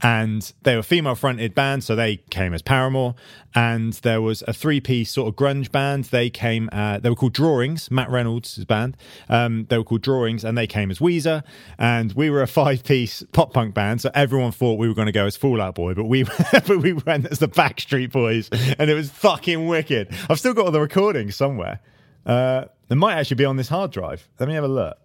and 0.02 0.52
they 0.64 0.76
were 0.76 0.84
female 0.84 1.16
fronted 1.16 1.56
band 1.56 1.84
so 1.84 1.96
they 1.96 2.18
came 2.30 2.54
as 2.54 2.62
paramore. 2.62 3.16
And 3.56 3.94
there 3.94 4.22
was 4.22 4.44
a 4.48 4.54
three 4.54 4.82
piece 4.82 5.12
sort 5.12 5.30
of 5.30 5.36
grunge 5.36 5.72
band. 5.72 6.06
They 6.06 6.30
came 6.30 6.70
uh, 6.72 7.00
they 7.00 7.10
were 7.10 7.16
called 7.16 7.34
drawings. 7.34 7.90
Matt 7.90 8.10
reynolds' 8.10 8.64
band. 8.66 8.98
Um, 9.30 9.66
they 9.70 9.78
were 9.78 9.84
called 9.84 10.02
drawings 10.02 10.44
and 10.44 10.58
they 10.58 10.68
came 10.68 10.92
as 10.92 11.00
weezer. 11.00 11.44
And 11.78 12.12
we 12.14 12.30
were 12.30 12.42
a 12.42 12.48
five 12.48 12.84
piece 12.84 13.24
pop 13.32 13.54
punk 13.54 13.74
band 13.74 14.02
so 14.02 14.12
everyone 14.14 14.52
thought 14.52 14.78
we 14.78 14.88
were 14.88 14.96
going 14.96 15.06
to 15.06 15.14
go 15.14 15.26
as 15.26 15.38
Fall 15.38 15.62
Out 15.62 15.76
Boy 15.76 15.94
but 15.94 16.06
we 16.06 16.24
but 16.52 16.78
we 16.82 16.94
went 16.94 17.28
as 17.28 17.40
the 17.40 17.48
backstreet 17.48 18.12
boys 18.12 18.50
and 18.78 18.90
it 18.90 18.94
was 18.94 19.10
fucking 19.10 19.68
wicked. 19.68 20.10
I've 20.30 20.40
still 20.40 20.54
got 20.54 20.66
all 20.66 20.72
the 20.72 20.82
recordings 20.82 21.36
somewhere. 21.36 21.80
Uh, 22.26 22.66
they 22.88 22.96
might 22.96 23.16
actually 23.16 23.36
be 23.36 23.46
on 23.46 23.58
this 23.58 23.70
hard 23.70 23.92
drive. 23.92 24.28
Let 24.40 24.50
me 24.50 24.56
have 24.56 24.64
a 24.64 24.68
look. 24.68 24.98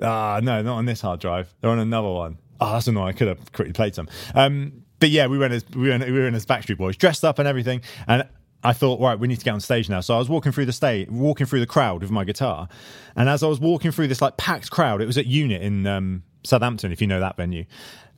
Ah, 0.00 0.40
no, 0.42 0.62
not 0.62 0.76
on 0.76 0.84
this 0.84 1.00
hard 1.00 1.20
drive. 1.20 1.54
They're 1.60 1.70
on 1.70 1.78
another 1.78 2.08
one. 2.08 2.38
That's 2.60 2.86
annoying. 2.86 3.08
I 3.08 3.12
could 3.12 3.28
have 3.28 3.52
quickly 3.52 3.72
played 3.72 3.94
some. 3.94 4.08
Um, 4.34 4.84
but 4.98 5.10
yeah, 5.10 5.26
we 5.26 5.38
went 5.38 5.52
as 5.52 5.64
we 5.74 5.90
we 5.90 6.12
were 6.12 6.26
in 6.26 6.34
as 6.34 6.46
Backstreet 6.46 6.78
Boys, 6.78 6.96
dressed 6.96 7.24
up 7.24 7.38
and 7.38 7.46
everything. 7.46 7.82
And 8.06 8.26
I 8.64 8.72
thought, 8.72 9.00
right, 9.00 9.18
we 9.18 9.28
need 9.28 9.38
to 9.38 9.44
get 9.44 9.52
on 9.52 9.60
stage 9.60 9.88
now. 9.88 10.00
So 10.00 10.14
I 10.14 10.18
was 10.18 10.28
walking 10.28 10.52
through 10.52 10.66
the 10.66 10.72
stage, 10.72 11.08
walking 11.08 11.46
through 11.46 11.60
the 11.60 11.66
crowd 11.66 12.02
with 12.02 12.10
my 12.10 12.24
guitar. 12.24 12.68
And 13.14 13.28
as 13.28 13.42
I 13.42 13.46
was 13.46 13.60
walking 13.60 13.92
through 13.92 14.08
this 14.08 14.20
like 14.20 14.36
packed 14.36 14.70
crowd, 14.70 15.00
it 15.00 15.06
was 15.06 15.18
at 15.18 15.26
Unit 15.26 15.62
in 15.62 15.86
um, 15.86 16.22
Southampton, 16.44 16.92
if 16.92 17.00
you 17.00 17.06
know 17.06 17.20
that 17.20 17.36
venue. 17.36 17.64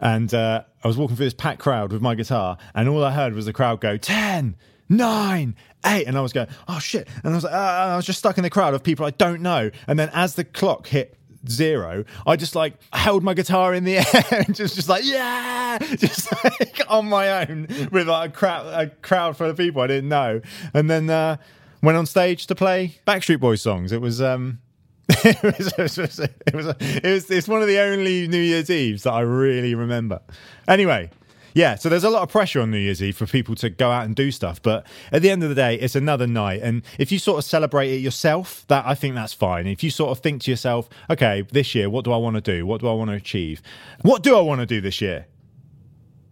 And 0.01 0.33
uh, 0.33 0.63
I 0.83 0.89
was 0.89 0.97
walking 0.97 1.17
through 1.17 1.27
this 1.27 1.35
packed 1.35 1.61
crowd 1.61 1.93
with 1.93 2.01
my 2.01 2.15
guitar, 2.15 2.57
and 2.75 2.89
all 2.89 3.05
I 3.05 3.11
heard 3.11 3.35
was 3.35 3.47
the 3.47 3.53
crowd 3.53 3.81
go, 3.81 3.97
10, 3.97 4.57
nine, 4.89 5.55
eight. 5.85 6.07
And 6.07 6.17
I 6.17 6.21
was 6.21 6.33
going, 6.33 6.49
oh 6.67 6.79
shit. 6.79 7.09
And 7.25 7.33
I 7.33 7.37
was 7.37 7.45
like, 7.45 7.53
ah, 7.55 7.93
I 7.93 7.97
was 7.97 8.07
just 8.07 8.19
stuck 8.19 8.39
in 8.39 8.43
the 8.43 8.51
crowd 8.51 8.75
of 8.75 8.83
people 8.83 9.05
I 9.07 9.11
don't 9.11 9.43
know. 9.43 9.71
And 9.87 9.99
then 9.99 10.11
as 10.13 10.35
the 10.35 10.45
clock 10.45 10.87
hit 10.87 11.18
zero, 11.49 12.05
I 12.27 12.37
just 12.37 12.55
like 12.55 12.75
held 12.93 13.23
my 13.23 13.35
guitar 13.35 13.75
in 13.75 13.85
the 13.85 13.99
air 13.99 14.45
and 14.47 14.55
just, 14.55 14.75
just 14.75 14.89
like, 14.89 15.05
yeah, 15.05 15.79
just 15.97 16.33
like 16.45 16.81
on 16.89 17.09
my 17.09 17.47
own 17.47 17.67
with 17.93 18.09
like 18.09 18.31
a 18.31 18.33
crowd, 18.33 18.67
a 18.67 18.89
crowd 19.03 19.37
full 19.37 19.51
of 19.51 19.57
people 19.57 19.83
I 19.83 19.87
didn't 19.87 20.09
know. 20.09 20.41
And 20.75 20.89
then 20.91 21.11
uh, 21.11 21.37
went 21.83 21.99
on 21.99 22.07
stage 22.07 22.47
to 22.49 22.55
play 22.55 22.99
Backstreet 23.07 23.41
Boys 23.41 23.63
songs. 23.63 23.93
It 23.93 24.01
was, 24.01 24.21
um, 24.21 24.61
it 25.09 25.43
was, 25.43 25.73
it 25.73 25.79
was, 25.79 25.99
it 25.99 26.55
was, 26.55 26.67
it 26.81 27.05
was, 27.05 27.31
it's 27.31 27.49
one 27.49 27.63
of 27.63 27.69
the 27.69 27.79
only 27.79 28.29
New 28.29 28.41
Year's 28.41 28.71
Eves 28.71 29.05
that 29.05 29.13
I 29.13 29.21
really 29.21 29.75
remember. 29.75 30.21
Anyway, 30.67 31.11
yeah, 31.59 31.75
so 31.75 31.89
there's 31.89 32.05
a 32.05 32.11
lot 32.11 32.23
of 32.23 32.29
pressure 32.29 32.61
on 32.61 32.71
New 32.71 32.79
Year's 32.79 33.03
Eve 33.03 33.17
for 33.17 33.27
people 33.27 33.57
to 33.57 33.69
go 33.69 33.91
out 33.91 34.05
and 34.05 34.15
do 34.15 34.31
stuff, 34.31 34.63
but 34.63 34.87
at 35.11 35.23
the 35.23 35.31
end 35.31 35.43
of 35.43 35.49
the 35.49 35.57
day, 35.57 35.75
it's 35.75 35.97
another 35.97 36.29
night. 36.29 36.61
And 36.63 36.83
if 37.01 37.11
you 37.11 37.19
sort 37.19 37.37
of 37.39 37.45
celebrate 37.45 37.91
it 37.91 37.97
yourself, 37.97 38.65
that 38.69 38.87
I 38.87 38.95
think 38.95 39.17
that's 39.17 39.33
fine. 39.33 39.67
If 39.67 39.83
you 39.83 39.91
sort 39.91 40.13
of 40.13 40.23
think 40.23 40.43
to 40.43 40.53
yourself, 40.53 40.89
okay, 41.11 41.45
this 41.51 41.75
year, 41.75 41.91
what 41.91 42.05
do 42.05 42.13
I 42.13 42.17
want 42.17 42.37
to 42.37 42.41
do? 42.41 42.65
What 42.65 42.81
do 42.81 42.87
I 42.87 42.93
want 42.93 43.11
to 43.11 43.17
achieve? 43.17 43.61
What 44.03 44.23
do 44.23 44.37
I 44.37 44.41
want 44.41 44.61
to 44.61 44.67
do 44.67 44.81
this 44.81 45.01
year? 45.01 45.27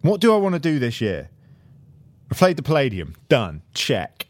What 0.02 0.20
do 0.20 0.32
I 0.32 0.36
want 0.36 0.54
to 0.54 0.60
do 0.60 0.78
this 0.78 1.00
year? 1.00 1.28
I 2.30 2.36
played 2.36 2.56
the 2.56 2.62
Palladium, 2.62 3.16
done, 3.28 3.62
check. 3.74 4.28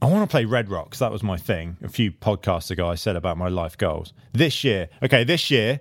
I 0.00 0.06
want 0.06 0.22
to 0.22 0.32
play 0.32 0.44
Red 0.44 0.70
Rocks. 0.70 1.00
That 1.00 1.10
was 1.10 1.24
my 1.24 1.38
thing. 1.38 1.76
A 1.82 1.88
few 1.88 2.12
podcasts 2.12 2.70
ago, 2.70 2.88
I 2.88 2.94
said 2.94 3.16
about 3.16 3.36
my 3.36 3.48
life 3.48 3.76
goals. 3.76 4.12
This 4.32 4.62
year, 4.62 4.90
okay, 5.02 5.24
this 5.24 5.50
year, 5.50 5.80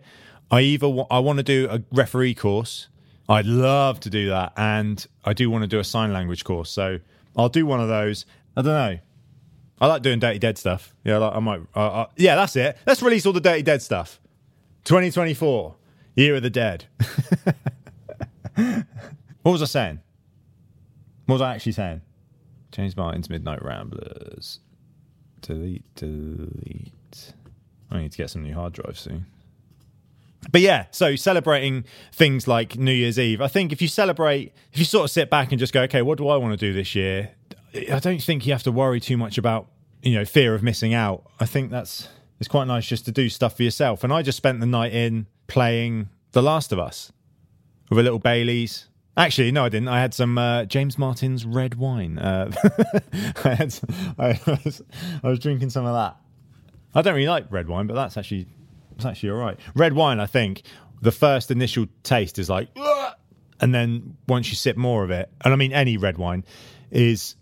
I 0.50 0.62
either 0.62 0.90
wa- 0.90 1.06
I 1.12 1.20
want 1.20 1.38
to 1.38 1.44
do 1.44 1.68
a 1.70 1.84
referee 1.92 2.34
course. 2.34 2.88
I'd 3.30 3.46
love 3.46 4.00
to 4.02 4.10
do 4.10 4.30
that, 4.30 4.54
and 4.58 5.06
I 5.24 5.34
do 5.34 5.52
want 5.52 5.62
to 5.62 5.68
do 5.68 5.78
a 5.78 5.84
sign 5.84 6.12
language 6.12 6.44
course. 6.44 6.72
So 6.72 7.00
I'll 7.38 7.48
do 7.48 7.64
one 7.66 7.80
of 7.80 7.88
those. 7.88 8.26
I 8.58 8.64
don't 8.64 8.74
know. 8.74 9.00
I 9.80 9.88
like 9.88 10.02
doing 10.02 10.20
Dirty 10.20 10.40
Dead 10.40 10.58
stuff. 10.58 10.96
Yeah, 11.04 11.16
I, 11.16 11.18
like, 11.20 11.36
I 11.36 11.40
might. 11.40 11.62
Yeah, 12.18 12.36
that's 12.36 12.56
it. 12.56 12.78
Let's 12.88 13.04
release 13.04 13.28
all 13.28 13.34
the 13.34 13.40
Dirty 13.40 13.62
Dead 13.62 13.84
stuff. 13.84 14.20
2024, 14.86 15.76
Year 16.16 16.36
of 16.36 16.42
the 16.42 16.50
Dead. 16.50 16.86
what 19.44 19.52
was 19.52 19.62
I 19.62 19.66
saying? 19.66 20.00
What 21.28 21.36
was 21.36 21.42
I 21.44 21.54
actually 21.54 21.74
saying? 21.74 22.02
James 22.72 22.98
Martin's 22.98 23.30
Midnight 23.30 23.64
Ramblers. 23.64 24.60
Delete, 25.42 25.84
delete. 25.96 27.34
I 27.92 28.00
need 28.00 28.12
to 28.12 28.18
get 28.18 28.32
some 28.32 28.42
new 28.42 28.56
hard 28.56 28.74
drives 28.74 29.00
soon. 29.00 29.28
But 30.52 30.62
yeah, 30.62 30.86
so 30.92 31.16
celebrating 31.16 31.86
things 32.14 32.48
like 32.48 32.78
New 32.78 32.94
Year's 32.94 33.20
Eve. 33.20 33.42
I 33.42 33.48
think 33.48 33.72
if 33.72 33.82
you 33.82 33.88
celebrate, 33.88 34.54
if 34.72 34.80
you 34.80 34.86
sort 34.86 35.06
of 35.06 35.12
sit 35.12 35.30
back 35.30 35.52
and 35.52 35.60
just 35.60 35.74
go, 35.74 35.82
okay, 35.84 36.02
what 36.02 36.18
do 36.18 36.28
I 36.30 36.38
want 36.38 36.58
to 36.58 36.66
do 36.66 36.74
this 36.74 36.96
year? 36.96 37.32
I 37.92 38.00
don't 38.00 38.22
think 38.22 38.46
you 38.46 38.54
have 38.54 38.64
to 38.64 38.72
worry 38.72 39.00
too 39.00 39.18
much 39.18 39.38
about, 39.38 39.68
you 40.02 40.16
know, 40.16 40.26
fear 40.26 40.56
of 40.56 40.64
missing 40.64 40.94
out. 40.94 41.30
I 41.40 41.46
think 41.46 41.72
that's 41.72 42.08
it's 42.40 42.48
quite 42.48 42.66
nice 42.66 42.88
just 42.88 43.06
to 43.06 43.12
do 43.12 43.30
stuff 43.30 43.58
for 43.58 43.64
yourself. 43.64 44.04
And 44.04 44.14
I 44.14 44.22
just 44.22 44.38
spent 44.38 44.60
the 44.60 44.66
night 44.66 44.94
in 44.94 45.28
playing 45.48 46.10
The 46.32 46.42
Last 46.42 46.72
of 46.72 46.80
Us 46.80 47.12
with 47.90 48.00
a 48.00 48.04
little 48.04 48.20
Bailey's. 48.20 48.88
Actually, 49.18 49.52
no, 49.52 49.66
I 49.66 49.70
didn't. 49.70 49.90
I 49.90 50.00
had 50.00 50.14
some 50.14 50.38
uh, 50.38 50.64
James 50.64 50.98
Martin's 50.98 51.46
red 51.46 51.76
wine. 51.76 52.18
Uh, 52.18 52.50
I, 53.44 53.54
had, 53.56 53.76
I, 54.18 54.40
was, 54.64 54.82
I 55.22 55.28
was 55.28 55.40
drinking 55.40 55.72
some 55.72 55.86
of 55.86 55.94
that. 55.94 56.16
I 56.96 57.02
don't 57.02 57.14
really 57.14 57.28
like 57.28 57.52
red 57.52 57.68
wine, 57.68 57.86
but 57.86 57.96
that's 57.96 58.16
actually 58.16 58.48
it's 59.00 59.06
actually 59.06 59.32
all 59.32 59.38
right. 59.38 59.58
Red 59.76 59.94
wine, 59.94 60.20
I 60.20 60.26
think, 60.26 60.64
the 61.02 61.12
first 61.12 61.52
initial 61.52 61.88
taste 62.04 62.38
is 62.38 62.50
like, 62.50 62.70
"Ugh," 62.76 63.14
and 63.62 63.74
then 63.74 64.18
once 64.28 64.50
you 64.50 64.56
sip 64.56 64.78
more 64.78 65.04
of 65.04 65.12
it, 65.12 65.30
and 65.42 65.54
I 65.54 65.58
mean 65.58 65.74
any 65.74 65.98
red 65.98 66.18
wine, 66.18 66.44
is 66.92 67.36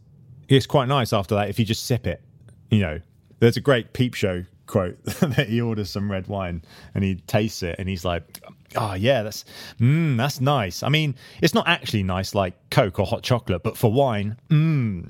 it's 0.48 0.66
quite 0.66 0.88
nice 0.88 1.14
after 1.14 1.36
that 1.36 1.50
if 1.50 1.60
you 1.60 1.66
just 1.66 1.86
sip 1.86 2.08
it. 2.08 2.22
You 2.70 2.80
know, 2.80 3.02
there's 3.40 3.58
a 3.58 3.62
great 3.62 3.94
peep 3.94 4.14
show 4.14 4.46
quote 4.68 5.02
that 5.06 5.48
he 5.50 5.62
orders 5.62 5.90
some 5.90 6.12
red 6.12 6.28
wine 6.28 6.62
and 6.94 7.04
he 7.04 7.16
tastes 7.16 7.64
it 7.64 7.76
and 7.80 7.90
he's 7.90 8.06
like, 8.06 8.44
oh 8.76 8.94
yeah, 8.94 9.24
that's 9.24 9.46
mm, 9.80 10.18
that's 10.18 10.40
nice. 10.40 10.84
I 10.84 10.90
mean, 10.90 11.16
it's 11.42 11.54
not 11.54 11.68
actually 11.68 12.04
nice 12.04 12.36
like 12.36 12.70
Coke 12.70 13.00
or 13.00 13.06
hot 13.06 13.24
chocolate, 13.24 13.64
but 13.64 13.78
for 13.78 13.92
wine, 13.92 14.38
mm. 14.50 15.08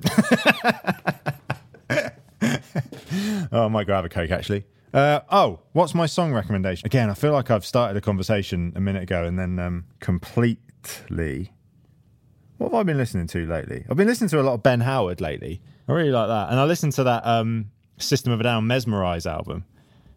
oh, 3.52 3.64
I 3.64 3.68
might 3.68 3.88
have 3.88 4.04
a 4.04 4.08
Coke 4.08 4.30
actually. 4.30 4.64
Uh, 4.92 5.20
oh, 5.30 5.60
what's 5.72 5.94
my 5.94 6.06
song 6.06 6.32
recommendation? 6.32 6.86
Again, 6.86 7.10
I 7.10 7.14
feel 7.14 7.32
like 7.32 7.50
I've 7.50 7.64
started 7.64 7.96
a 7.96 8.00
conversation 8.00 8.72
a 8.74 8.80
minute 8.80 9.02
ago 9.02 9.24
and 9.24 9.38
then 9.38 9.58
um, 9.58 9.84
completely. 10.00 11.52
What 12.56 12.72
have 12.72 12.80
I 12.80 12.82
been 12.82 12.96
listening 12.96 13.26
to 13.28 13.46
lately? 13.46 13.84
I've 13.88 13.96
been 13.96 14.08
listening 14.08 14.30
to 14.30 14.40
a 14.40 14.42
lot 14.42 14.54
of 14.54 14.62
Ben 14.62 14.80
Howard 14.80 15.20
lately. 15.20 15.60
I 15.86 15.92
really 15.92 16.10
like 16.10 16.28
that, 16.28 16.50
and 16.50 16.58
I 16.58 16.64
listened 16.64 16.92
to 16.94 17.04
that 17.04 17.26
um, 17.26 17.70
System 17.98 18.32
of 18.32 18.40
a 18.40 18.42
Down 18.42 18.66
Mezmerize 18.66 19.30
album. 19.30 19.64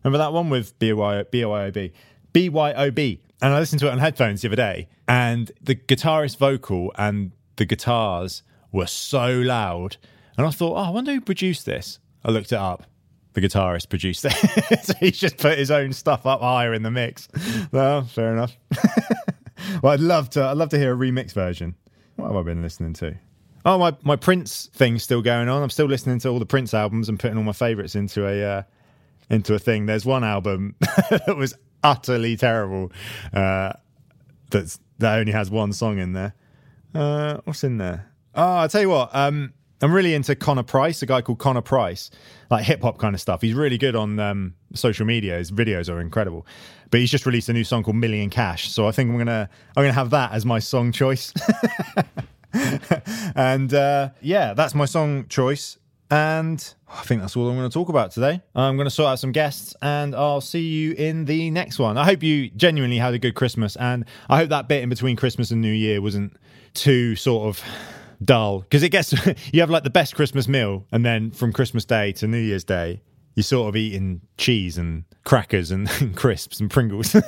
Remember 0.04 0.18
that 0.18 0.34
one 0.34 0.50
with 0.50 0.78
BYO, 0.80 1.24
BYOB? 1.26 1.92
BYOB. 2.34 3.20
And 3.44 3.54
I 3.54 3.60
listened 3.60 3.80
to 3.82 3.88
it 3.88 3.92
on 3.92 4.00
headphones 4.00 4.42
the 4.42 4.48
other 4.48 4.56
day, 4.56 4.88
and 5.08 5.52
the 5.62 5.76
guitarist 5.76 6.38
vocal 6.38 6.92
and 6.98 7.32
the 7.58 7.66
guitars 7.66 8.44
were 8.72 8.88
so 8.88 9.28
loud. 9.32 9.98
And 10.38 10.48
I 10.48 10.52
thought, 10.52 10.74
oh, 10.74 10.84
I 10.84 10.90
wonder 10.90 11.14
who 11.14 11.22
produced 11.22 11.66
this. 11.66 12.00
I 12.24 12.32
looked 12.32 12.52
it 12.52 12.58
up. 12.58 12.86
The 13.34 13.42
guitarist 13.42 13.90
produced 13.90 14.26
it. 14.26 14.84
so 14.84 14.94
he's 15.00 15.18
just 15.18 15.38
put 15.38 15.58
his 15.58 15.72
own 15.72 15.94
stuff 15.94 16.26
up 16.26 16.42
higher 16.42 16.74
in 16.74 16.84
the 16.84 16.92
mix. 16.92 17.30
Well, 17.72 18.04
fair 18.04 18.34
enough. 18.34 18.58
well, 19.82 19.94
I'd 19.94 20.02
love 20.02 20.30
to. 20.32 20.44
I'd 20.44 20.58
love 20.58 20.70
to 20.70 20.78
hear 20.78 20.94
a 20.94 20.98
remix 20.98 21.34
version. 21.34 21.76
What 22.18 22.28
have 22.28 22.36
I 22.36 22.42
been 22.42 22.62
listening 22.62 22.94
to? 22.94 23.16
Oh, 23.64 23.78
my 23.78 23.96
my 24.04 24.16
Prince 24.16 24.70
thing's 24.74 25.04
still 25.04 25.22
going 25.22 25.48
on. 25.48 25.64
I'm 25.64 25.70
still 25.70 25.86
listening 25.86 26.20
to 26.20 26.30
all 26.30 26.40
the 26.40 26.46
Prince 26.46 26.74
albums 26.74 27.10
and 27.10 27.20
putting 27.20 27.38
all 27.38 27.44
my 27.44 27.54
favourites 27.54 27.96
into 27.96 28.28
a 28.28 28.44
uh, 28.44 28.64
into 29.30 29.54
a 29.54 29.60
thing. 29.60 29.86
There's 29.86 30.06
one 30.06 30.24
album 30.24 30.76
that 30.80 31.36
was 31.38 31.54
utterly 31.84 32.36
terrible. 32.38 32.92
Uh, 33.34 33.74
that's 34.50 34.80
that 35.00 35.20
only 35.20 35.32
has 35.32 35.50
one 35.50 35.74
song 35.74 36.00
in 36.00 36.14
there. 36.14 36.34
Uh, 36.94 37.38
what's 37.46 37.64
in 37.64 37.78
there? 37.78 38.12
Oh, 38.36 38.44
I'll 38.44 38.70
tell 38.70 38.82
you 38.82 38.90
what. 38.90 39.10
Um, 39.14 39.54
I'm 39.82 39.92
really 39.92 40.14
into 40.14 40.36
Connor 40.36 40.64
Price, 40.64 41.02
a 41.02 41.06
guy 41.06 41.22
called 41.22 41.40
Connor 41.40 41.62
Price, 41.62 42.12
like 42.50 42.64
hip 42.64 42.82
hop 42.82 42.98
kind 42.98 43.16
of 43.16 43.22
stuff. 43.22 43.42
He's 43.42 43.54
really 43.54 43.78
good 43.78 43.96
on 43.96 44.20
um, 44.20 44.54
social 44.74 45.06
media. 45.06 45.38
His 45.38 45.52
videos 45.52 45.90
are 45.90 46.00
incredible. 46.00 46.46
But 46.90 47.00
he's 47.00 47.10
just 47.10 47.26
released 47.26 47.50
a 47.50 47.54
new 47.54 47.64
song 47.64 47.84
called 47.84 47.96
Million 47.96 48.30
Cash. 48.30 48.70
So 48.70 48.88
I 48.88 48.92
think 48.92 49.10
I'm 49.10 49.18
gonna 49.18 49.50
I'm 49.76 49.84
gonna 49.84 49.94
have 49.94 50.10
that 50.12 50.34
as 50.34 50.46
my 50.46 50.60
song 50.60 50.92
choice. 50.92 51.34
and 53.36 53.74
uh, 53.74 54.10
yeah, 54.22 54.54
that's 54.54 54.76
my 54.76 54.86
song 54.86 55.28
choice. 55.28 55.78
And 56.12 56.74
I 56.90 57.04
think 57.04 57.22
that's 57.22 57.38
all 57.38 57.48
I'm 57.50 57.56
going 57.56 57.70
to 57.70 57.74
talk 57.74 57.88
about 57.88 58.12
today. 58.12 58.42
I'm 58.54 58.76
going 58.76 58.86
to 58.86 58.92
sort 58.92 59.08
out 59.08 59.20
some 59.20 59.32
guests 59.32 59.74
and 59.82 60.14
I'll 60.14 60.42
see 60.42 60.68
you 60.68 60.92
in 60.92 61.24
the 61.24 61.50
next 61.52 61.80
one. 61.80 61.98
I 61.98 62.04
hope 62.04 62.22
you 62.22 62.50
genuinely 62.50 62.98
had 62.98 63.14
a 63.14 63.20
good 63.20 63.34
Christmas. 63.34 63.78
And 63.78 64.04
I 64.28 64.36
hope 64.36 64.50
that 64.50 64.68
bit 64.68 64.84
in 64.84 64.90
between 64.90 65.16
Christmas 65.16 65.52
and 65.52 65.62
New 65.62 65.72
Year 65.72 66.02
wasn't 66.02 66.36
too 66.74 67.16
sort 67.16 67.48
of 67.48 67.64
dull 68.24 68.60
because 68.60 68.84
it 68.84 68.90
gets, 68.90 69.14
you 69.54 69.62
have 69.62 69.70
like 69.70 69.84
the 69.84 69.90
best 69.90 70.16
Christmas 70.16 70.48
meal. 70.48 70.86
And 70.92 71.06
then 71.06 71.32
from 71.32 71.54
Christmas 71.54 71.86
Day 71.86 72.12
to 72.14 72.28
New 72.28 72.38
Year's 72.38 72.64
Day, 72.64 73.02
you're 73.36 73.44
sort 73.44 73.70
of 73.70 73.76
eating 73.76 74.22
cheese 74.38 74.78
and 74.78 75.06
crackers 75.24 75.72
and, 75.72 75.90
crisps 76.16 76.60
and 76.60 76.70
Pringles. 76.70 77.12
so, 77.12 77.24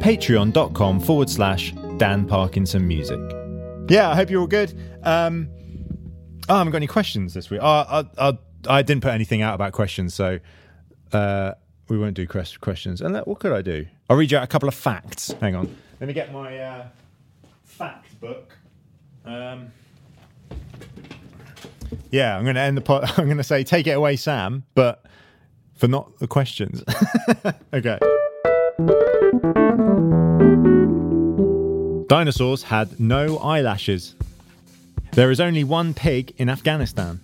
patreon.com 0.00 1.00
forward 1.00 1.30
slash 1.30 1.72
Dan 1.98 2.26
Parkinson 2.26 2.86
Music. 2.86 3.20
Yeah, 3.88 4.10
I 4.10 4.16
hope 4.16 4.30
you're 4.30 4.40
all 4.40 4.46
good. 4.46 4.74
Um, 5.02 5.48
oh, 6.48 6.54
I 6.54 6.58
haven't 6.58 6.72
got 6.72 6.78
any 6.78 6.86
questions 6.88 7.34
this 7.34 7.48
week. 7.48 7.60
I, 7.62 8.02
I, 8.18 8.28
I, 8.28 8.38
I 8.68 8.82
didn't 8.82 9.02
put 9.02 9.12
anything 9.12 9.40
out 9.42 9.54
about 9.54 9.72
questions, 9.72 10.14
so 10.14 10.40
uh, 11.12 11.52
we 11.88 11.96
won't 11.96 12.14
do 12.14 12.26
questions. 12.26 13.00
And 13.00 13.16
what 13.18 13.38
could 13.38 13.52
I 13.52 13.62
do? 13.62 13.86
I'll 14.10 14.16
read 14.16 14.32
you 14.32 14.38
out 14.38 14.44
a 14.44 14.48
couple 14.48 14.68
of 14.68 14.74
facts. 14.74 15.32
Hang 15.40 15.54
on. 15.54 15.74
Let 16.00 16.06
me 16.08 16.12
get 16.12 16.32
my 16.32 16.58
uh, 16.58 16.86
fact 17.64 18.20
book. 18.20 18.57
Um, 19.28 19.72
yeah, 22.10 22.36
I'm 22.36 22.44
going 22.44 22.54
to 22.54 22.62
end 22.62 22.78
the 22.78 22.80
pot. 22.80 23.18
I'm 23.18 23.26
going 23.26 23.36
to 23.36 23.44
say, 23.44 23.62
take 23.62 23.86
it 23.86 23.92
away, 23.92 24.16
Sam, 24.16 24.64
but 24.74 25.04
for 25.76 25.86
not 25.86 26.18
the 26.18 26.26
questions. 26.26 26.82
okay. 27.74 27.98
Dinosaurs 32.08 32.62
had 32.62 32.98
no 32.98 33.36
eyelashes. 33.38 34.14
There 35.12 35.30
is 35.30 35.40
only 35.40 35.62
one 35.62 35.92
pig 35.92 36.32
in 36.38 36.48
Afghanistan. 36.48 37.20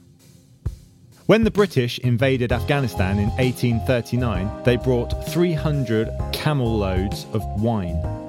When 1.25 1.45
the 1.45 1.51
British 1.51 1.99
invaded 2.01 2.53
Afghanistan 2.53 3.19
in 3.19 3.31
1839, 3.31 4.63
they 4.65 4.77
brought 4.77 5.27
300 5.27 6.11
camel 6.35 6.77
loads 6.77 7.25
of 7.33 7.43
wine. 7.63 8.24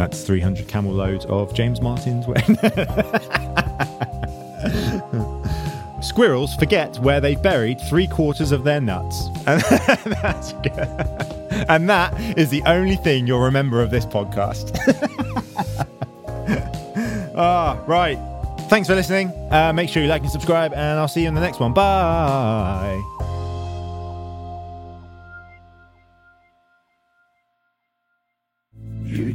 That's 0.00 0.22
300 0.22 0.66
camel 0.66 0.92
loads 0.92 1.26
of 1.26 1.52
James 1.52 1.82
Martin's. 1.82 2.24
Squirrels 6.00 6.54
forget 6.54 6.98
where 7.00 7.20
they 7.20 7.34
buried 7.34 7.78
three 7.82 8.06
quarters 8.06 8.50
of 8.50 8.64
their 8.64 8.80
nuts. 8.80 9.26
And 9.46 9.60
that's 10.22 10.54
good. 10.54 10.88
And 11.68 11.90
that 11.90 12.18
is 12.38 12.48
the 12.48 12.62
only 12.62 12.96
thing 12.96 13.26
you'll 13.26 13.40
remember 13.40 13.82
of 13.82 13.90
this 13.90 14.06
podcast. 14.06 14.74
ah, 17.36 17.78
right. 17.86 18.18
Thanks 18.70 18.88
for 18.88 18.94
listening. 18.94 19.28
Uh, 19.52 19.74
make 19.74 19.90
sure 19.90 20.02
you 20.02 20.08
like 20.08 20.22
and 20.22 20.30
subscribe, 20.30 20.72
and 20.72 20.98
I'll 20.98 21.08
see 21.08 21.20
you 21.20 21.28
in 21.28 21.34
the 21.34 21.42
next 21.42 21.60
one. 21.60 21.74
Bye. 21.74 23.02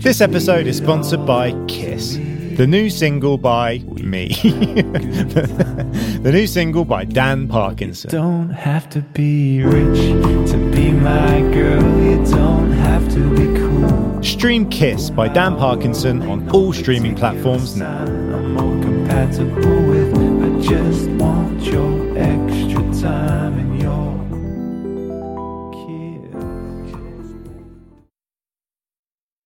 This 0.05 0.21
episode 0.21 0.67
is 0.67 0.77
sponsored 0.77 1.25
by 1.25 1.51
Kiss, 1.65 2.17
the 2.57 2.67
new 2.67 2.91
single 2.91 3.39
by 3.39 3.79
me. 3.79 4.27
the 6.21 6.29
new 6.31 6.45
single 6.45 6.85
by 6.85 7.05
Dan 7.05 7.47
Parkinson. 7.47 8.11
Don't 8.11 8.51
have 8.51 8.87
to 8.91 9.01
be 9.01 9.63
rich 9.63 9.97
to 10.51 10.71
be 10.75 10.91
my 10.91 11.39
girl. 11.51 11.81
You 12.03 12.23
don't 12.23 12.71
have 12.73 13.11
to 13.15 13.29
be 13.35 13.59
cool. 13.59 14.21
Stream 14.21 14.69
Kiss 14.69 15.09
by 15.09 15.27
Dan 15.27 15.57
Parkinson 15.57 16.21
on 16.29 16.47
all 16.51 16.71
streaming 16.71 17.15
platforms 17.15 17.75
now. 17.75 18.05